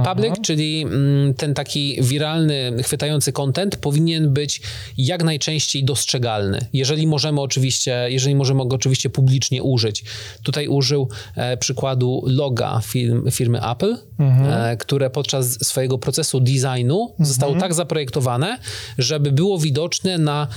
Public, 0.05 0.35
czyli 0.43 0.83
mm, 0.83 1.35
ten 1.35 1.55
taki 1.55 2.03
wiralny, 2.03 2.83
chwytający 2.83 3.33
content 3.33 3.77
powinien 3.77 4.33
być 4.33 4.63
jak 4.99 5.25
najczęściej 5.25 5.85
dostrzegalny. 5.85 6.67
Jeżeli 6.73 7.07
możemy 7.07 7.41
oczywiście, 7.41 8.07
jeżeli 8.09 8.35
możemy 8.35 8.69
go 8.69 8.77
oczywiście 8.77 9.11
publicznie 9.11 9.63
użyć. 9.63 10.05
Tutaj 10.43 10.69
użył 10.69 11.09
e, 11.37 11.57
przykładu 11.57 12.23
loga 12.27 12.81
firm, 12.85 13.31
firmy 13.31 13.71
Apple, 13.71 13.97
e, 14.19 14.77
które 14.77 15.11
podczas 15.11 15.67
swojego 15.67 15.99
procesu 15.99 16.41
designu 16.41 17.15
zostało 17.21 17.55
tak 17.55 17.75
zaprojektowane, 17.75 18.59
żeby 18.99 19.33
było 19.33 19.59
widoczne 19.59 20.19
na 20.19 20.49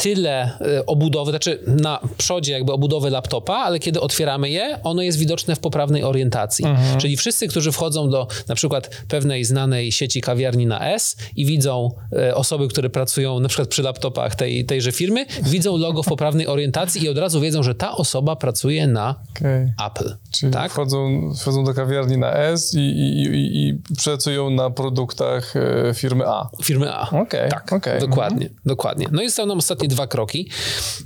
tyle 0.00 0.58
e, 0.60 0.86
obudowy, 0.86 1.30
znaczy 1.30 1.58
na 1.66 2.00
przodzie 2.18 2.52
jakby 2.52 2.72
obudowy 2.72 3.10
laptopa, 3.10 3.54
ale 3.54 3.78
kiedy 3.78 4.00
otwieramy 4.00 4.50
je, 4.50 4.78
ono 4.82 5.02
jest 5.02 5.18
widoczne 5.18 5.56
w 5.56 5.58
poprawnej 5.58 6.04
orientacji. 6.04 6.64
Czyli 6.98 7.16
wszyscy, 7.16 7.48
którzy 7.48 7.72
wchodzą 7.72 8.10
do 8.10 8.26
na 8.48 8.54
przykład 8.54 8.90
pewnej 9.08 9.44
znanej 9.44 9.92
sieci 9.92 10.20
kawiarni 10.20 10.66
na 10.66 10.90
S 10.92 11.16
i 11.36 11.46
widzą 11.46 11.90
e, 12.12 12.34
osoby, 12.34 12.68
które 12.68 12.90
pracują 12.90 13.40
na 13.40 13.48
przykład 13.48 13.68
przy 13.68 13.82
laptopach 13.82 14.34
tej, 14.34 14.64
tejże 14.64 14.92
firmy, 14.92 15.26
widzą 15.42 15.76
logo 15.76 16.02
w 16.02 16.06
poprawnej 16.06 16.46
orientacji 16.46 17.04
i 17.04 17.08
od 17.08 17.18
razu 17.18 17.40
wiedzą, 17.40 17.62
że 17.62 17.74
ta 17.74 17.96
osoba 17.96 18.36
pracuje 18.36 18.86
na 18.86 19.14
Okej. 19.36 19.72
Apple. 19.86 20.16
Czyli 20.30 20.52
tak? 20.52 20.72
wchodzą, 20.72 21.32
wchodzą 21.40 21.64
do 21.64 21.74
kawiarni 21.74 22.18
na 22.18 22.32
S 22.32 22.74
i, 22.74 22.78
i, 22.78 23.22
i, 23.22 23.68
i 23.68 23.78
pracują 24.04 24.50
na 24.50 24.70
produktach 24.70 25.54
e, 25.56 25.94
firmy 25.94 26.24
A. 26.28 26.48
Firmy 26.62 26.94
A. 26.94 27.10
Okej, 27.10 27.50
Tak, 27.50 27.72
okej. 27.72 28.00
dokładnie, 28.00 28.48
dokładnie. 28.66 29.06
No 29.12 29.22
i 29.22 29.28
zostały 29.28 29.48
nam 29.48 29.58
ostatnie 29.58 29.88
dwa 29.90 30.06
kroki. 30.06 30.48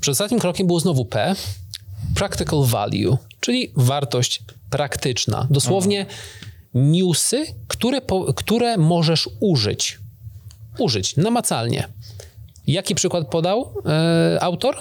Przed 0.01 0.13
ostatnim 0.13 0.41
krokiem 0.41 0.67
było 0.67 0.81
znowu 0.81 1.05
P, 1.05 1.35
practical 2.15 2.65
value, 2.65 3.17
czyli 3.41 3.73
wartość 3.77 4.43
praktyczna. 4.71 5.47
Dosłownie 5.51 6.07
newsy, 6.75 7.47
które, 7.69 8.01
po, 8.01 8.35
które 8.35 8.77
możesz 8.77 9.29
użyć. 9.41 9.99
Użyć 10.79 11.17
namacalnie. 11.17 11.89
Jaki 12.67 12.95
przykład 12.95 13.29
podał 13.29 13.75
e, 13.87 14.39
autor? 14.43 14.77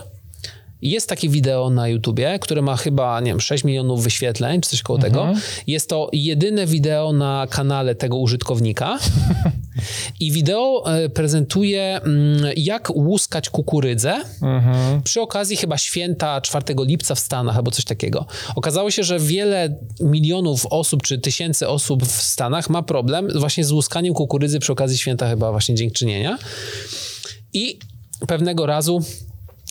Jest 0.81 1.09
takie 1.09 1.29
wideo 1.29 1.69
na 1.69 1.87
YouTubie, 1.87 2.39
które 2.39 2.61
ma 2.61 2.77
chyba, 2.77 3.19
nie 3.19 3.31
wiem, 3.31 3.41
6 3.41 3.63
milionów 3.63 4.03
wyświetleń, 4.03 4.61
czy 4.61 4.69
coś 4.69 4.81
koło 4.81 4.99
tego. 4.99 5.33
Jest 5.67 5.89
to 5.89 6.09
jedyne 6.13 6.65
wideo 6.65 7.13
na 7.13 7.47
kanale 7.49 7.95
tego 7.95 8.17
użytkownika. 8.17 8.97
I 10.19 10.31
wideo 10.31 10.83
e, 10.85 11.09
prezentuje, 11.09 12.01
mm, 12.01 12.51
jak 12.57 12.95
łuskać 12.95 13.49
kukurydzę 13.49 14.21
przy 15.03 15.21
okazji 15.21 15.57
chyba 15.57 15.77
święta 15.77 16.41
4 16.41 16.63
lipca 16.79 17.15
w 17.15 17.19
Stanach 17.19 17.55
albo 17.55 17.71
coś 17.71 17.85
takiego. 17.85 18.25
Okazało 18.55 18.91
się, 18.91 19.03
że 19.03 19.19
wiele 19.19 19.77
milionów 19.99 20.65
osób 20.65 21.03
czy 21.03 21.17
tysięcy 21.19 21.67
osób 21.67 22.05
w 22.05 22.21
Stanach 22.21 22.69
ma 22.69 22.83
problem 22.83 23.27
właśnie 23.39 23.65
z 23.65 23.71
łuskaniem 23.71 24.13
kukurydzy 24.13 24.59
przy 24.59 24.71
okazji 24.71 24.97
święta 24.97 25.29
chyba 25.29 25.51
właśnie 25.51 25.75
dziękczynienia. 25.75 26.37
I 27.53 27.79
pewnego 28.27 28.65
razu 28.65 29.01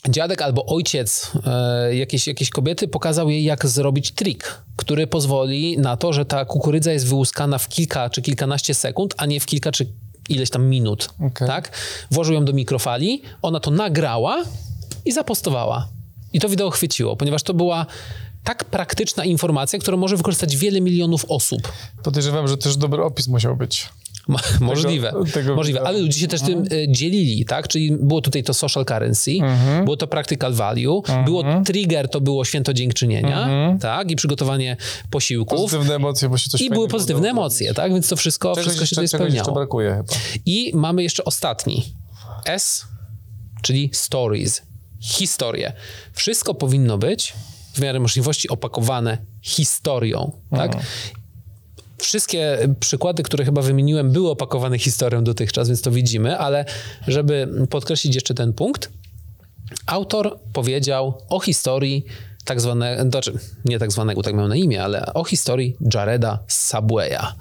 dziadek 0.09 0.43
albo 0.43 0.67
ojciec 0.67 1.33
e, 1.47 1.97
jakiejś, 1.97 2.27
jakiejś 2.27 2.51
kobiety 2.51 2.88
pokazał 2.88 3.29
jej, 3.29 3.45
jak 3.45 3.67
zrobić 3.67 4.11
trik, 4.11 4.62
który 4.77 5.07
pozwoli 5.07 5.79
na 5.79 5.97
to, 5.97 6.12
że 6.12 6.25
ta 6.25 6.45
kukurydza 6.45 6.93
jest 6.93 7.07
wyłuskana 7.07 7.59
w 7.59 7.69
kilka 7.69 8.11
czy 8.11 8.23
kilkanaście 8.23 8.75
sekund, 8.75 9.15
a 9.17 9.27
nie 9.27 9.41
w 9.41 9.47
kilka 9.47 9.73
czy 9.73 9.87
ileś 10.29 10.51
tam 10.51 10.65
minut. 10.65 11.09
Okej. 11.27 11.49
Tak? 11.49 11.71
Włożył 12.11 12.35
ją 12.35 12.45
do 12.45 12.53
mikrofali, 12.53 13.23
ona 13.43 13.61
to 13.61 13.71
nagrała 13.71 14.45
i 15.05 15.12
zapostowała. 15.12 15.88
I 16.33 16.41
to 16.41 16.49
wideo 16.49 16.71
chwyciło, 16.71 17.17
ponieważ 17.17 17.43
to 17.43 17.55
była 17.55 17.87
tak 18.45 18.65
praktyczna 18.65 19.25
informacja, 19.25 19.79
którą 19.79 19.97
może 19.97 20.17
wykorzystać 20.17 20.57
wiele 20.57 20.81
milionów 20.81 21.25
osób. 21.29 21.73
Podejrzewam, 22.03 22.49
że 22.49 22.57
też 22.57 22.77
dobry 22.77 23.03
opis 23.03 23.29
musiał 23.29 23.57
być. 23.57 23.88
Mo- 24.29 24.39
Możliwe, 24.61 25.13
tego 25.33 25.57
możliwe, 25.57 25.81
ale 25.83 25.99
ludzie 25.99 26.21
się 26.21 26.29
też 26.29 26.41
tym 26.41 26.65
e, 26.65 26.93
dzielili, 26.93 27.45
tak? 27.45 27.69
Czyli 27.69 27.93
było 27.93 28.21
tutaj 28.21 28.43
to 28.43 28.55
social 28.55 28.85
currency, 28.85 29.31
było 29.85 29.97
to 29.97 30.07
practical 30.07 30.53
value, 30.55 31.03
było 31.25 31.45
trigger, 31.65 32.09
to 32.09 32.21
było 32.21 32.45
święto 32.45 32.73
dziękczynienia, 32.75 33.49
tak? 33.81 34.11
I 34.11 34.17
przygotowanie 34.17 34.77
posiłków. 35.11 35.59
Pozytywne 35.61 35.95
emocje, 35.95 36.29
bo 36.29 36.39
się 36.39 36.51
coś 36.51 36.61
I 36.61 36.71
były 36.71 36.89
pozytywne 36.89 37.31
emocje, 37.31 37.75
tak? 37.75 37.93
Więc 37.93 38.09
to 38.09 38.17
wszystko, 38.17 38.49
Czegoś, 38.55 38.65
wszystko 38.67 38.87
się 38.87 38.91
tutaj 38.97 39.09
czegoś 39.09 39.25
jeszcze 39.25 39.39
spełniało. 39.45 39.55
brakuje 39.55 39.91
chyba. 39.91 40.15
I 40.47 40.71
mamy 40.75 41.03
jeszcze 41.03 41.25
ostatni. 41.25 41.85
S, 42.47 42.85
czyli 43.63 43.91
stories. 43.93 44.63
Historie. 45.01 45.73
Wszystko 46.13 46.55
powinno 46.55 46.99
być 46.99 47.35
w 47.75 47.81
miarę 47.81 48.01
możliwości 48.01 48.49
opakowane 48.49 49.19
historią, 49.43 50.33
tak? 50.51 50.77
Wszystkie 52.03 52.59
przykłady, 52.81 53.23
które 53.23 53.45
chyba 53.45 53.62
wymieniłem, 53.62 54.11
były 54.11 54.31
opakowane 54.31 54.79
historią 54.79 55.25
dotychczas, 55.25 55.69
więc 55.69 55.83
to 55.83 55.91
widzimy, 55.91 56.38
ale 56.38 56.65
żeby 57.09 57.49
podkreślić 57.71 58.15
jeszcze 58.15 58.35
ten 58.35 58.53
punkt, 58.53 58.91
autor 59.87 60.38
powiedział 60.53 61.15
o 61.29 61.41
historii 61.41 62.05
tak 62.45 62.61
zwanego, 62.61 63.03
znaczy 63.03 63.33
nie 63.65 63.79
tak 63.79 63.93
zwanego, 63.93 64.23
tak 64.23 64.35
miał 64.35 64.49
na 64.49 64.57
imię, 64.57 64.83
ale 64.83 65.15
o 65.15 65.25
historii 65.25 65.77
Jareda 65.95 66.38
Subwaya. 66.49 67.35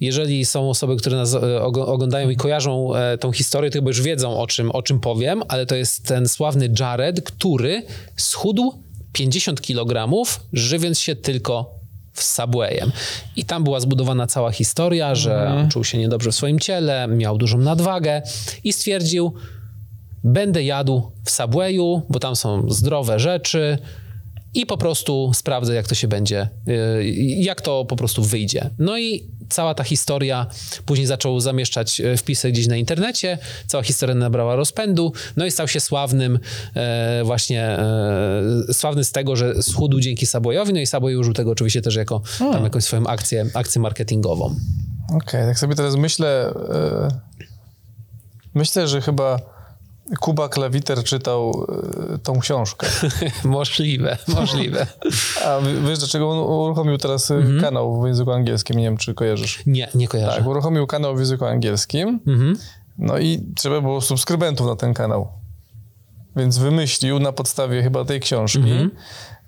Jeżeli 0.00 0.44
są 0.44 0.70
osoby, 0.70 0.96
które 0.96 1.16
nas 1.16 1.34
e, 1.34 1.62
oglądają 1.62 2.30
i 2.30 2.36
kojarzą 2.36 2.94
e, 2.94 3.18
tą 3.18 3.32
historię, 3.32 3.70
to 3.70 3.78
chyba 3.78 3.90
już 3.90 4.02
wiedzą 4.02 4.38
o 4.38 4.46
czym, 4.46 4.70
o 4.70 4.82
czym 4.82 5.00
powiem, 5.00 5.42
ale 5.48 5.66
to 5.66 5.76
jest 5.76 6.06
ten 6.06 6.28
sławny 6.28 6.70
Jared, 6.80 7.22
który 7.22 7.82
schudł 8.16 8.82
50 9.12 9.60
kg, 9.60 10.12
żywiąc 10.52 11.00
się 11.00 11.16
tylko 11.16 11.77
w 12.18 12.22
Subwayem. 12.22 12.92
I 13.36 13.44
tam 13.44 13.64
była 13.64 13.80
zbudowana 13.80 14.26
cała 14.26 14.52
historia, 14.52 15.14
że 15.14 15.66
czuł 15.70 15.84
się 15.84 15.98
niedobrze 15.98 16.32
w 16.32 16.34
swoim 16.34 16.58
ciele, 16.58 17.08
miał 17.08 17.38
dużą 17.38 17.58
nadwagę 17.58 18.22
i 18.64 18.72
stwierdził, 18.72 19.32
będę 20.24 20.64
jadł 20.64 21.12
w 21.24 21.30
Subwayu, 21.30 22.02
bo 22.08 22.20
tam 22.20 22.36
są 22.36 22.70
zdrowe 22.70 23.18
rzeczy 23.18 23.78
i 24.54 24.66
po 24.66 24.76
prostu 24.76 25.30
sprawdzę, 25.34 25.74
jak 25.74 25.88
to 25.88 25.94
się 25.94 26.08
będzie, 26.08 26.48
yy, 26.66 27.04
jak 27.20 27.60
to 27.60 27.84
po 27.84 27.96
prostu 27.96 28.22
wyjdzie. 28.22 28.70
No 28.78 28.98
i 28.98 29.30
cała 29.48 29.74
ta 29.74 29.84
historia, 29.84 30.46
później 30.86 31.06
zaczął 31.06 31.40
zamieszczać 31.40 32.00
e, 32.00 32.16
wpisy 32.16 32.52
gdzieś 32.52 32.66
na 32.66 32.76
internecie, 32.76 33.38
cała 33.66 33.82
historia 33.82 34.14
nabrała 34.14 34.56
rozpędu, 34.56 35.12
no 35.36 35.46
i 35.46 35.50
stał 35.50 35.68
się 35.68 35.80
sławnym 35.80 36.38
e, 36.76 37.22
właśnie, 37.24 37.62
e, 37.68 38.72
sławny 38.72 39.04
z 39.04 39.12
tego, 39.12 39.36
że 39.36 39.62
schudł 39.62 40.00
dzięki 40.00 40.26
Subwayowi, 40.26 40.72
no 40.72 40.80
i 40.80 40.86
Subway 40.86 41.16
użył 41.16 41.34
tego 41.34 41.50
oczywiście 41.50 41.82
też 41.82 41.96
jako 41.96 42.22
tam 42.38 42.64
jakąś 42.64 42.84
swoją 42.84 43.06
akcję, 43.06 43.46
akcję 43.54 43.80
marketingową. 43.80 44.54
Okej, 45.14 45.46
tak 45.46 45.58
sobie 45.58 45.74
teraz 45.74 45.96
myślę. 45.96 46.54
Myślę, 48.54 48.88
że 48.88 49.00
chyba 49.00 49.57
Kuba 50.20 50.48
Klawiter 50.48 51.04
czytał 51.04 51.66
e, 52.14 52.18
tą 52.18 52.38
książkę. 52.40 52.86
możliwe, 53.44 54.18
możliwe. 54.28 54.86
A 55.44 55.60
wi- 55.60 55.88
wiesz, 55.88 55.98
dlaczego 55.98 56.30
on 56.30 56.38
uruchomił 56.38 56.98
teraz 56.98 57.30
e, 57.30 57.34
Mhm. 57.34 57.60
kanał 57.60 58.02
w 58.02 58.06
języku 58.06 58.32
angielskim? 58.32 58.76
Nie 58.76 58.84
wiem, 58.84 58.96
czy 58.96 59.14
kojarzysz. 59.14 59.62
Nie, 59.66 59.88
nie 59.94 60.08
kojarzę. 60.08 60.36
Tak, 60.36 60.46
uruchomił 60.46 60.86
kanał 60.86 61.16
w 61.16 61.18
języku 61.18 61.44
angielskim. 61.44 62.20
Mhm. 62.26 62.56
No 62.98 63.18
i 63.18 63.44
trzeba 63.56 63.80
było 63.80 64.00
subskrybentów 64.00 64.66
na 64.66 64.76
ten 64.76 64.94
kanał. 64.94 65.28
Więc 66.36 66.58
wymyślił 66.58 67.18
na 67.18 67.32
podstawie 67.32 67.82
chyba 67.82 68.04
tej 68.04 68.20
książki 68.20 68.58
Mhm. 68.58 68.90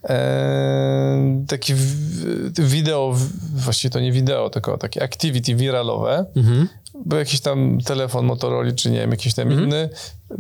e, 0.08 1.44
taki 1.48 1.74
w- 1.74 2.60
wideo, 2.60 3.14
właściwie 3.54 3.92
to 3.92 4.00
nie 4.00 4.12
wideo, 4.12 4.50
tylko 4.50 4.78
takie 4.78 5.02
activity 5.02 5.54
wiralowe. 5.54 6.26
Mhm. 6.36 6.68
Był 7.06 7.18
jakiś 7.18 7.40
tam 7.40 7.78
telefon 7.84 8.26
Motorola, 8.26 8.72
czy 8.72 8.90
nie 8.90 8.98
wiem, 8.98 9.10
jakiś 9.10 9.34
tam 9.34 9.52
inny, 9.52 9.88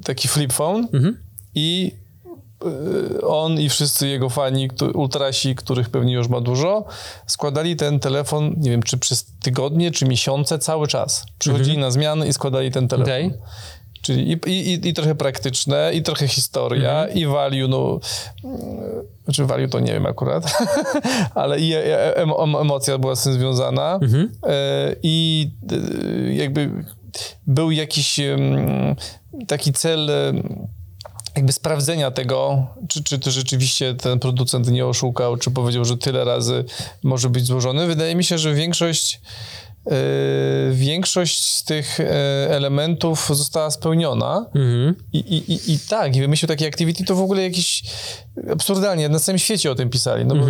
taki 0.04 0.28
flip 0.28 0.52
phone 0.52 0.88
Mhm. 0.92 1.16
i 1.54 1.92
y, 3.16 3.26
on 3.26 3.60
i 3.60 3.68
wszyscy 3.68 4.08
jego 4.08 4.28
fani, 4.28 4.68
ultrasi, 4.94 5.54
których 5.54 5.88
pewnie 5.90 6.12
już 6.12 6.28
ma 6.28 6.40
dużo, 6.40 6.84
składali 7.26 7.76
ten 7.76 8.00
telefon, 8.00 8.54
nie 8.56 8.70
wiem, 8.70 8.82
czy 8.82 8.98
przez 8.98 9.26
tygodnie, 9.42 9.90
czy 9.90 10.06
miesiące, 10.06 10.58
cały 10.58 10.86
czas. 10.88 11.24
Przychodzili 11.38 11.78
na 11.78 11.90
zmiany 11.90 12.28
i 12.28 12.32
składali 12.32 12.70
ten 12.70 12.88
telefon. 12.88 13.12
Okej. 13.14 13.32
Czyli 14.10 14.38
i, 14.46 14.50
i, 14.50 14.88
i 14.88 14.94
trochę 14.94 15.14
praktyczne, 15.14 15.90
i 15.94 16.02
trochę 16.02 16.28
historia, 16.28 17.08
i 17.08 17.26
value, 17.26 17.68
no, 17.68 18.00
mm, 18.44 18.60
znaczy 19.24 19.44
value 19.46 19.68
to 19.68 19.80
nie 19.80 19.92
wiem 19.92 20.06
akurat, 20.06 20.58
ale 21.34 21.60
i 21.60 21.74
e- 21.74 22.16
em, 22.16 22.30
emocja 22.60 22.98
była 22.98 23.16
z 23.16 23.22
tym 23.22 23.32
związana. 23.32 24.00
E, 24.46 24.96
i 25.02 25.50
e, 25.72 26.34
jakby 26.34 26.70
był 27.46 27.70
jakiś 27.70 28.20
taki 29.46 29.72
cel 29.72 30.10
jakby 31.36 31.52
sprawdzenia 31.52 32.10
tego, 32.10 32.66
czy, 32.88 33.04
czy 33.04 33.18
to 33.18 33.30
rzeczywiście 33.30 33.94
ten 33.94 34.18
producent 34.18 34.68
nie 34.70 34.86
oszukał, 34.86 35.36
czy 35.36 35.50
powiedział, 35.50 35.84
że 35.84 35.98
tyle 35.98 36.24
razy 36.24 36.64
może 37.02 37.30
być 37.30 37.44
złożony. 37.44 37.86
Wydaje 37.86 38.14
mi 38.14 38.24
się, 38.24 38.38
że 38.38 38.54
większość 38.54 39.14
e, 39.14 39.20
większość 40.72 41.44
z 41.44 41.64
tych 41.64 42.00
e, 42.00 42.04
elementów 42.50 43.28
została 43.32 43.70
spełniona. 43.70 44.46
Mhm. 44.54 44.94
I, 45.12 45.18
i, 45.18 45.72
i, 45.72 45.78
tak, 45.78 46.16
i 46.16 46.20
wymyślił 46.20 46.48
takie 46.48 46.66
activity, 46.66 47.04
to 47.04 47.14
w 47.14 47.20
ogóle 47.20 47.42
jakieś 47.42 47.82
absurdalnie, 48.52 49.08
na 49.08 49.18
całym 49.18 49.38
świecie 49.38 49.70
o 49.70 49.74
tym 49.74 49.90
pisali, 49.90 50.24
no 50.26 50.34
bo 50.34 50.46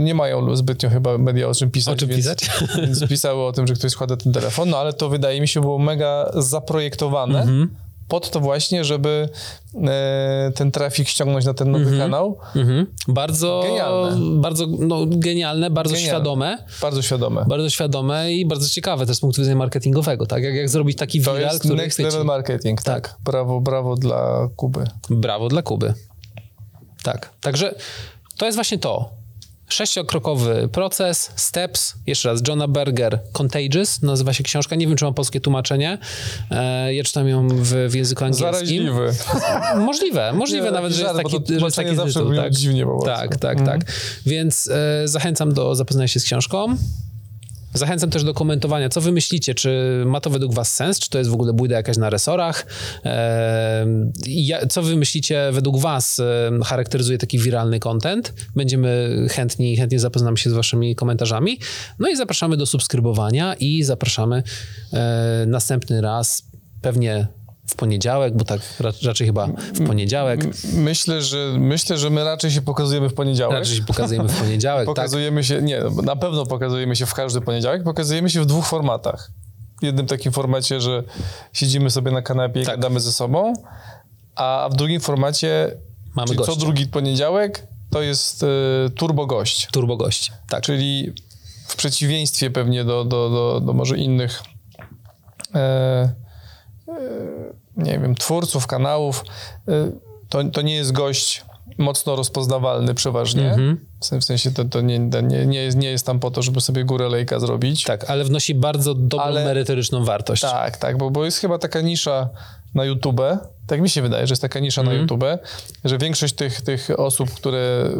nie 0.00 0.14
mają 0.14 0.56
zbytnio 0.56 0.90
chyba 0.90 1.18
media 1.18 1.48
o 1.48 1.54
czym 1.54 1.70
pisać. 1.70 1.94
O 1.94 1.96
czym 1.96 2.08
więc, 2.08 2.20
pisać? 2.20 2.50
Więc 2.76 3.08
pisały 3.08 3.42
o 3.42 3.52
tym, 3.52 3.66
że 3.66 3.74
ktoś 3.74 3.92
składa 3.92 4.16
ten 4.16 4.32
telefon, 4.32 4.68
no 4.68 4.78
ale 4.78 4.92
to 4.92 5.08
wydaje 5.08 5.40
mi 5.40 5.48
się 5.48 5.60
było 5.60 5.78
mega 5.78 6.30
zaprojektowane 6.34 7.42
Mhm. 7.42 7.81
Pod 8.12 8.30
to 8.30 8.40
właśnie, 8.40 8.84
żeby 8.84 9.28
e, 9.84 10.52
ten 10.54 10.70
trafik 10.72 11.08
ściągnąć 11.08 11.44
na 11.44 11.54
ten 11.54 11.70
nowy 11.70 11.98
kanał. 11.98 12.38
Mhm. 12.56 12.86
Bardzo, 13.08 13.60
Genialne. 13.64 14.40
bardzo 14.40 14.66
no, 14.66 15.06
genialne, 15.06 15.70
bardzo 15.70 15.94
Genialne. 15.94 16.10
świadome. 16.10 16.58
Bardzo 16.82 17.02
świadome. 17.02 17.44
Bardzo 17.48 17.70
świadome 17.70 18.32
i 18.32 18.46
bardzo 18.46 18.68
ciekawe 18.68 19.06
też 19.06 19.16
z 19.16 19.20
punktu 19.20 19.40
widzenia 19.40 19.56
marketingowego, 19.56 20.26
tak? 20.26 20.42
Jak, 20.42 20.54
jak 20.54 20.68
zrobić 20.68 20.98
taki 20.98 21.22
To 21.22 21.34
viral, 21.34 21.48
jest 21.52 21.60
który 21.64 21.76
next 21.76 21.96
chwyci. 21.98 22.10
level 22.10 22.24
marketing, 22.26 22.82
tak. 22.82 23.08
Tak. 23.08 23.16
Brawo, 23.24 23.60
brawo 23.60 23.94
dla 23.96 24.48
Kuby. 24.56 24.84
Brawo 25.10 25.48
dla 25.48 25.62
Kuby. 25.62 25.94
Tak. 27.02 27.30
Także 27.40 27.74
to 28.36 28.46
jest 28.46 28.56
właśnie 28.56 28.78
to. 28.78 29.10
Sześciokrokowy 29.72 30.68
proces, 30.72 31.30
steps, 31.36 31.94
jeszcze 32.06 32.28
raz, 32.28 32.40
Johna 32.48 32.68
Berger, 32.68 33.18
Contagious, 33.32 34.02
nazywa 34.02 34.32
się 34.32 34.44
książka, 34.44 34.76
nie 34.76 34.86
wiem, 34.86 34.96
czy 34.96 35.04
mam 35.04 35.14
polskie 35.14 35.40
tłumaczenie, 35.40 35.98
e, 36.50 36.94
ja 36.94 37.04
czytam 37.04 37.28
ją 37.28 37.48
w, 37.48 37.86
w 37.88 37.94
języku 37.94 38.24
angielskim. 38.24 38.52
Zaraźliwy. 38.52 39.12
Możliwe, 39.86 40.32
możliwe 40.32 40.64
Nie, 40.66 40.70
nawet, 40.72 40.92
że 40.92 41.02
jest 41.02 41.16
taki, 41.16 41.42
to 41.42 41.58
że 41.58 41.64
jest 41.64 41.76
taki 41.76 41.96
zawsze 41.96 42.20
tytuł. 42.20 42.36
Tak, 42.36 42.52
dziwnie 42.52 42.84
po 42.84 42.90
prostu. 42.90 43.06
tak, 43.06 43.36
tak, 43.36 43.58
Mhm. 43.58 43.80
tak. 43.80 43.90
Więc 44.26 44.68
e, 44.68 45.08
zachęcam 45.08 45.54
do 45.54 45.74
zapoznania 45.74 46.08
się 46.08 46.20
z 46.20 46.24
książką. 46.24 46.76
Zachęcam 47.74 48.10
też 48.10 48.24
do 48.24 48.34
komentowania, 48.34 48.88
co 48.88 49.00
wy 49.00 49.12
myślicie, 49.12 49.54
czy 49.54 50.02
ma 50.06 50.20
to 50.20 50.30
według 50.30 50.54
was 50.54 50.74
sens, 50.74 50.98
czy 50.98 51.10
to 51.10 51.18
jest 51.18 51.30
w 51.30 51.34
ogóle 51.34 51.52
bójda 51.52 51.76
jakaś 51.76 51.96
na 51.96 52.10
resorach, 52.10 52.66
e, 53.04 53.86
ja, 54.26 54.66
co 54.66 54.82
wy 54.82 54.96
myślicie 54.96 55.48
według 55.52 55.78
was 55.78 56.20
charakteryzuje 56.64 57.18
taki 57.18 57.38
wiralny 57.38 57.80
content. 57.80 58.34
Będziemy 58.56 59.16
chętni, 59.30 59.76
chętnie 59.76 60.00
zapoznamy 60.00 60.36
się 60.36 60.50
z 60.50 60.52
waszymi 60.52 60.96
komentarzami. 60.96 61.58
No 61.98 62.08
i 62.08 62.16
zapraszamy 62.16 62.56
do 62.56 62.66
subskrybowania 62.66 63.54
i 63.54 63.82
zapraszamy 63.82 64.42
e, 64.92 65.44
następny 65.46 66.00
raz, 66.00 66.42
pewnie 66.82 67.26
w 67.72 67.76
poniedziałek, 67.76 68.36
bo 68.36 68.44
tak 68.44 68.60
ra, 68.80 68.92
raczej 69.04 69.26
chyba 69.26 69.46
w 69.46 69.86
poniedziałek. 69.86 70.40
Myślę, 70.72 71.22
że 71.22 71.54
myślę, 71.58 71.98
że 71.98 72.10
my 72.10 72.24
raczej 72.24 72.50
się 72.50 72.62
pokazujemy 72.62 73.08
w 73.08 73.14
poniedziałek. 73.14 73.58
Raczej 73.58 73.76
się 73.76 73.82
pokazujemy 73.82 74.28
w 74.28 74.40
poniedziałek, 74.40 74.86
tak? 74.86 74.96
Pokazujemy 74.96 75.44
się, 75.44 75.62
nie, 75.62 75.82
na 76.02 76.16
pewno 76.16 76.46
pokazujemy 76.46 76.96
się 76.96 77.06
w 77.06 77.14
każdy 77.14 77.40
poniedziałek, 77.40 77.82
pokazujemy 77.82 78.30
się 78.30 78.40
w 78.40 78.46
dwóch 78.46 78.66
formatach. 78.66 79.30
W 79.80 79.84
jednym 79.84 80.06
takim 80.06 80.32
formacie, 80.32 80.80
że 80.80 81.02
siedzimy 81.52 81.90
sobie 81.90 82.10
na 82.10 82.22
kanapie 82.22 82.60
i 82.60 82.64
Tak. 82.64 82.76
gadamy 82.76 83.00
ze 83.00 83.12
sobą, 83.12 83.52
a 84.34 84.68
w 84.72 84.76
drugim 84.76 85.00
formacie, 85.00 85.76
Mamy 86.16 86.36
co 86.36 86.56
drugi 86.56 86.86
poniedziałek, 86.86 87.66
to 87.90 88.02
jest 88.02 88.42
e, 88.42 88.46
turbo 88.90 89.26
gość. 89.26 89.68
Turbo 89.72 89.96
gość, 89.96 90.32
tak. 90.48 90.62
Czyli 90.62 91.12
w 91.68 91.76
przeciwieństwie 91.76 92.50
pewnie 92.50 92.84
do, 92.84 93.04
do, 93.04 93.30
do, 93.30 93.60
do 93.60 93.72
może 93.72 93.98
innych 93.98 94.42
e, 95.54 95.58
e, 95.58 96.14
nie 97.76 97.98
wiem, 97.98 98.14
twórców, 98.14 98.66
kanałów, 98.66 99.24
e, 99.68 99.72
to, 100.28 100.44
to 100.44 100.62
nie 100.62 100.74
jest 100.74 100.92
gość 100.92 101.44
mocno 101.78 102.16
rozpoznawalny 102.16 102.94
przeważnie. 102.94 103.48
Mhm. 103.50 103.86
W 104.00 104.06
sen- 104.06 104.20
W 104.20 104.24
sensie 104.24 104.50
to, 104.50 104.64
to 104.64 104.80
nie, 104.80 105.10
to 105.10 105.20
nie, 105.20 105.46
nie, 105.46 105.62
jest, 105.62 105.76
nie 105.76 105.90
jest 105.90 106.06
tam 106.06 106.20
po 106.20 106.30
to, 106.30 106.42
żeby 106.42 106.60
sobie 106.60 106.84
górę 106.84 107.08
lejka 107.08 107.40
zrobić. 107.40 107.84
Tak, 107.84 108.10
ale 108.10 108.24
wnosi 108.24 108.54
bardzo 108.54 108.94
dobrą 108.94 109.24
Ale- 109.26 109.44
merytoryczną 109.44 110.04
wartość. 110.04 110.42
Tak, 110.42 110.76
tak, 110.76 110.98
bo, 110.98 111.10
bo 111.10 111.24
jest 111.24 111.38
chyba 111.38 111.58
taka 111.58 111.80
nisza 111.80 112.28
na 112.74 112.84
YouTube, 112.84 113.20
tak 113.66 113.80
mi 113.80 113.90
się 113.90 114.02
wydaje, 114.02 114.26
że 114.26 114.32
jest 114.32 114.42
taka 114.42 114.60
nisza 114.60 114.82
na 114.82 114.92
YouTube, 114.92 115.24
że 115.84 115.98
większość 115.98 116.34
tych, 116.34 116.60
tych 116.60 116.90
osób, 117.00 117.30
które, 117.30 117.90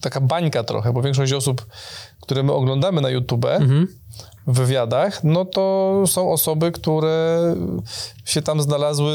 taka 0.00 0.20
bańka 0.20 0.64
trochę, 0.64 0.92
bo 0.92 1.02
większość 1.02 1.32
osób, 1.32 1.66
które 2.20 2.42
my 2.42 2.52
oglądamy 2.52 3.00
na 3.00 3.10
YouTube 3.10 3.46
w 4.39 4.39
wywiadach, 4.52 5.24
no 5.24 5.44
to 5.44 5.94
są 6.06 6.32
osoby, 6.32 6.72
które 6.72 7.40
się 8.24 8.42
tam 8.42 8.62
znalazły 8.62 9.12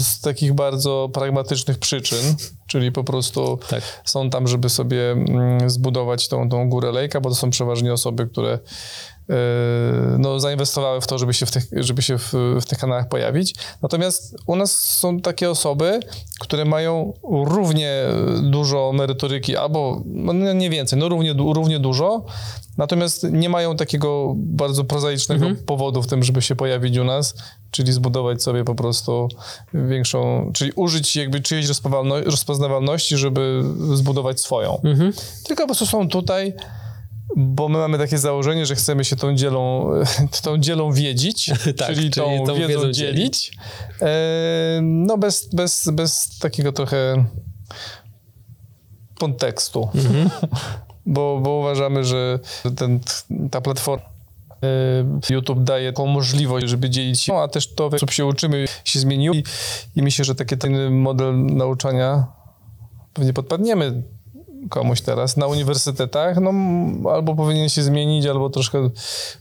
z 0.00 0.20
takich 0.20 0.54
bardzo 0.54 1.10
pragmatycznych 1.12 1.78
przyczyn, 1.78 2.36
czyli 2.66 2.92
po 2.92 3.04
prostu 3.04 3.58
Tak. 3.68 3.82
są 4.04 4.30
tam, 4.30 4.48
żeby 4.48 4.68
sobie 4.68 5.10
mm, 5.10 5.70
zbudować 5.70 6.28
tą, 6.28 6.48
tą 6.48 6.68
górę 6.68 6.92
lejka, 6.92 7.20
bo 7.20 7.28
to 7.28 7.34
są 7.34 7.50
przeważnie 7.50 7.92
osoby, 7.92 8.26
które 8.26 8.58
no, 10.18 10.40
zainwestowały 10.40 11.00
w 11.00 11.06
to, 11.06 11.18
żeby 11.18 11.34
się, 11.34 11.46
w 11.46 11.50
tych, 11.50 11.64
żeby 11.72 12.02
się 12.02 12.18
w, 12.18 12.32
w 12.60 12.64
tych 12.64 12.78
kanałach 12.78 13.08
pojawić. 13.08 13.54
Natomiast 13.82 14.36
u 14.46 14.56
nas 14.56 14.72
są 14.76 15.20
takie 15.20 15.50
osoby, 15.50 16.00
które 16.40 16.64
mają 16.64 17.12
równie 17.44 18.02
dużo 18.42 18.92
merytoryki, 18.94 19.56
albo 19.56 20.02
no, 20.06 20.32
nie 20.32 20.54
nie 20.54 20.70
więcej, 20.70 20.98
no 20.98 21.08
równie, 21.08 21.34
równie 21.54 21.78
dużo, 21.78 22.24
natomiast 22.76 23.26
nie 23.32 23.48
mają 23.48 23.76
takiego 23.76 24.32
bardzo 24.36 24.84
prozaicznego 24.84 25.46
powodu 25.66 26.02
w 26.02 26.06
tym, 26.06 26.22
żeby 26.24 26.42
się 26.42 26.56
pojawić 26.56 26.96
u 26.98 27.04
nas, 27.04 27.34
czyli 27.70 27.92
zbudować 27.92 28.42
sobie 28.42 28.64
po 28.64 28.74
prostu 28.74 29.28
większą, 29.74 30.50
czyli 30.54 30.72
użyć 30.72 31.16
jakby 31.16 31.40
czyjejś 31.40 31.66
rozpoznawalno- 31.66 32.24
rozpoznawalności, 32.24 33.16
żeby 33.16 33.62
zbudować 33.94 34.40
swoją. 34.40 34.80
Tylko 35.46 35.62
po 35.62 35.66
prostu 35.66 35.86
są 35.86 36.08
tutaj, 36.08 36.54
bo 37.36 37.68
my 37.68 37.78
mamy 37.78 37.98
takie 37.98 38.18
założenie, 38.18 38.66
że 38.66 38.74
chcemy 38.74 39.04
się 39.04 39.16
tą 39.16 39.34
dzielą, 39.34 39.90
tą 40.42 40.58
dzielą 40.58 40.92
wiedzić, 40.92 41.50
Tak, 41.78 41.88
czyli, 41.88 42.10
tą, 42.10 42.24
czyli 42.24 42.46
tą 42.46 42.54
wiedzą, 42.54 42.68
wiedzą 42.68 42.92
dzielić. 42.92 43.52
E, 44.02 44.80
no 44.82 45.18
bez, 45.18 45.48
bez, 45.54 45.90
bez 45.92 46.38
takiego 46.38 46.72
trochę 46.72 47.24
kontekstu. 49.18 49.88
Bo, 51.08 51.40
bo 51.42 51.50
uważamy, 51.50 52.04
że 52.04 52.38
ten, 52.76 53.00
ta 53.50 53.60
platforma 53.60 54.06
e, 55.30 55.32
YouTube 55.34 55.64
daje 55.64 55.92
taką 55.92 56.06
możliwość, 56.06 56.68
żeby 56.68 56.90
dzielić 56.90 57.20
się, 57.20 57.32
no, 57.32 57.42
a 57.42 57.48
też 57.48 57.74
to, 57.74 57.90
w 57.90 57.96
co 57.98 58.06
się 58.06 58.26
uczymy, 58.26 58.64
się 58.84 59.00
zmieniło 59.00 59.34
i, 59.34 59.44
i 59.96 60.02
myślę, 60.02 60.24
że 60.24 60.34
taki 60.34 60.58
ten 60.58 60.94
model 60.94 61.46
nauczania 61.46 62.26
pewnie 63.12 63.32
podpadniemy 63.32 64.02
komuś 64.70 65.00
teraz 65.00 65.36
na 65.36 65.46
uniwersytetach, 65.46 66.36
no 66.40 66.52
albo 67.10 67.34
powinien 67.34 67.68
się 67.68 67.82
zmienić, 67.82 68.26
albo 68.26 68.50
troszkę 68.50 68.90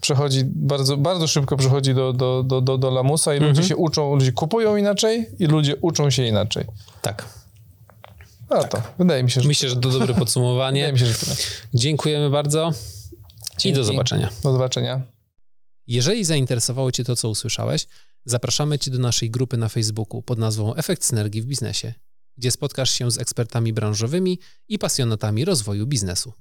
przechodzi, 0.01 0.41
bardzo, 0.45 0.97
bardzo 0.97 1.27
szybko 1.27 1.57
przechodzi 1.57 1.93
do, 1.93 2.13
do, 2.13 2.43
do, 2.43 2.61
do, 2.61 2.77
do 2.77 2.91
lamusa 2.91 3.35
i 3.35 3.39
ludzie 3.39 3.63
się 3.63 3.75
uczą, 3.75 4.15
ludzie 4.15 4.31
kupują 4.31 4.75
inaczej 4.75 5.29
i 5.39 5.45
ludzie 5.45 5.75
uczą 5.75 6.09
się 6.09 6.25
inaczej. 6.25 6.65
Tak. 7.01 7.25
No 8.49 8.63
to, 8.63 8.81
wydaje 8.97 9.23
mi 9.23 9.31
się, 9.31 9.41
że, 9.41 9.47
Myślę, 9.47 9.69
że 9.69 9.75
to 9.75 9.89
dobre 9.89 10.13
podsumowanie. 10.13 10.79
wydaje 10.79 10.93
mi 10.93 10.99
się, 10.99 11.05
że 11.05 11.13
tyle. 11.13 11.35
Dziękujemy 11.73 12.29
bardzo 12.29 12.71
i 12.71 13.59
Dzięki. 13.59 13.77
do 13.77 13.83
zobaczenia. 13.83 14.29
Do 14.43 14.51
zobaczenia. 14.51 15.01
Jeżeli 15.87 16.23
zainteresowało 16.23 16.91
Cię 16.91 17.03
to, 17.03 17.15
co 17.15 17.29
usłyszałeś, 17.29 17.87
zapraszamy 18.25 18.79
Cię 18.79 18.91
do 18.91 18.99
naszej 18.99 19.29
grupy 19.31 19.57
na 19.57 19.69
Facebooku 19.69 20.21
pod 20.21 20.39
nazwą 20.39 20.75
Efekt 20.75 21.03
Synergii 21.03 21.41
w 21.41 21.45
Biznesie, 21.45 21.93
gdzie 22.37 22.51
spotkasz 22.51 22.91
się 22.91 23.11
z 23.11 23.17
ekspertami 23.17 23.73
branżowymi 23.73 24.39
i 24.67 24.79
pasjonatami 24.79 25.45
rozwoju 25.45 25.87
biznesu. 25.87 26.33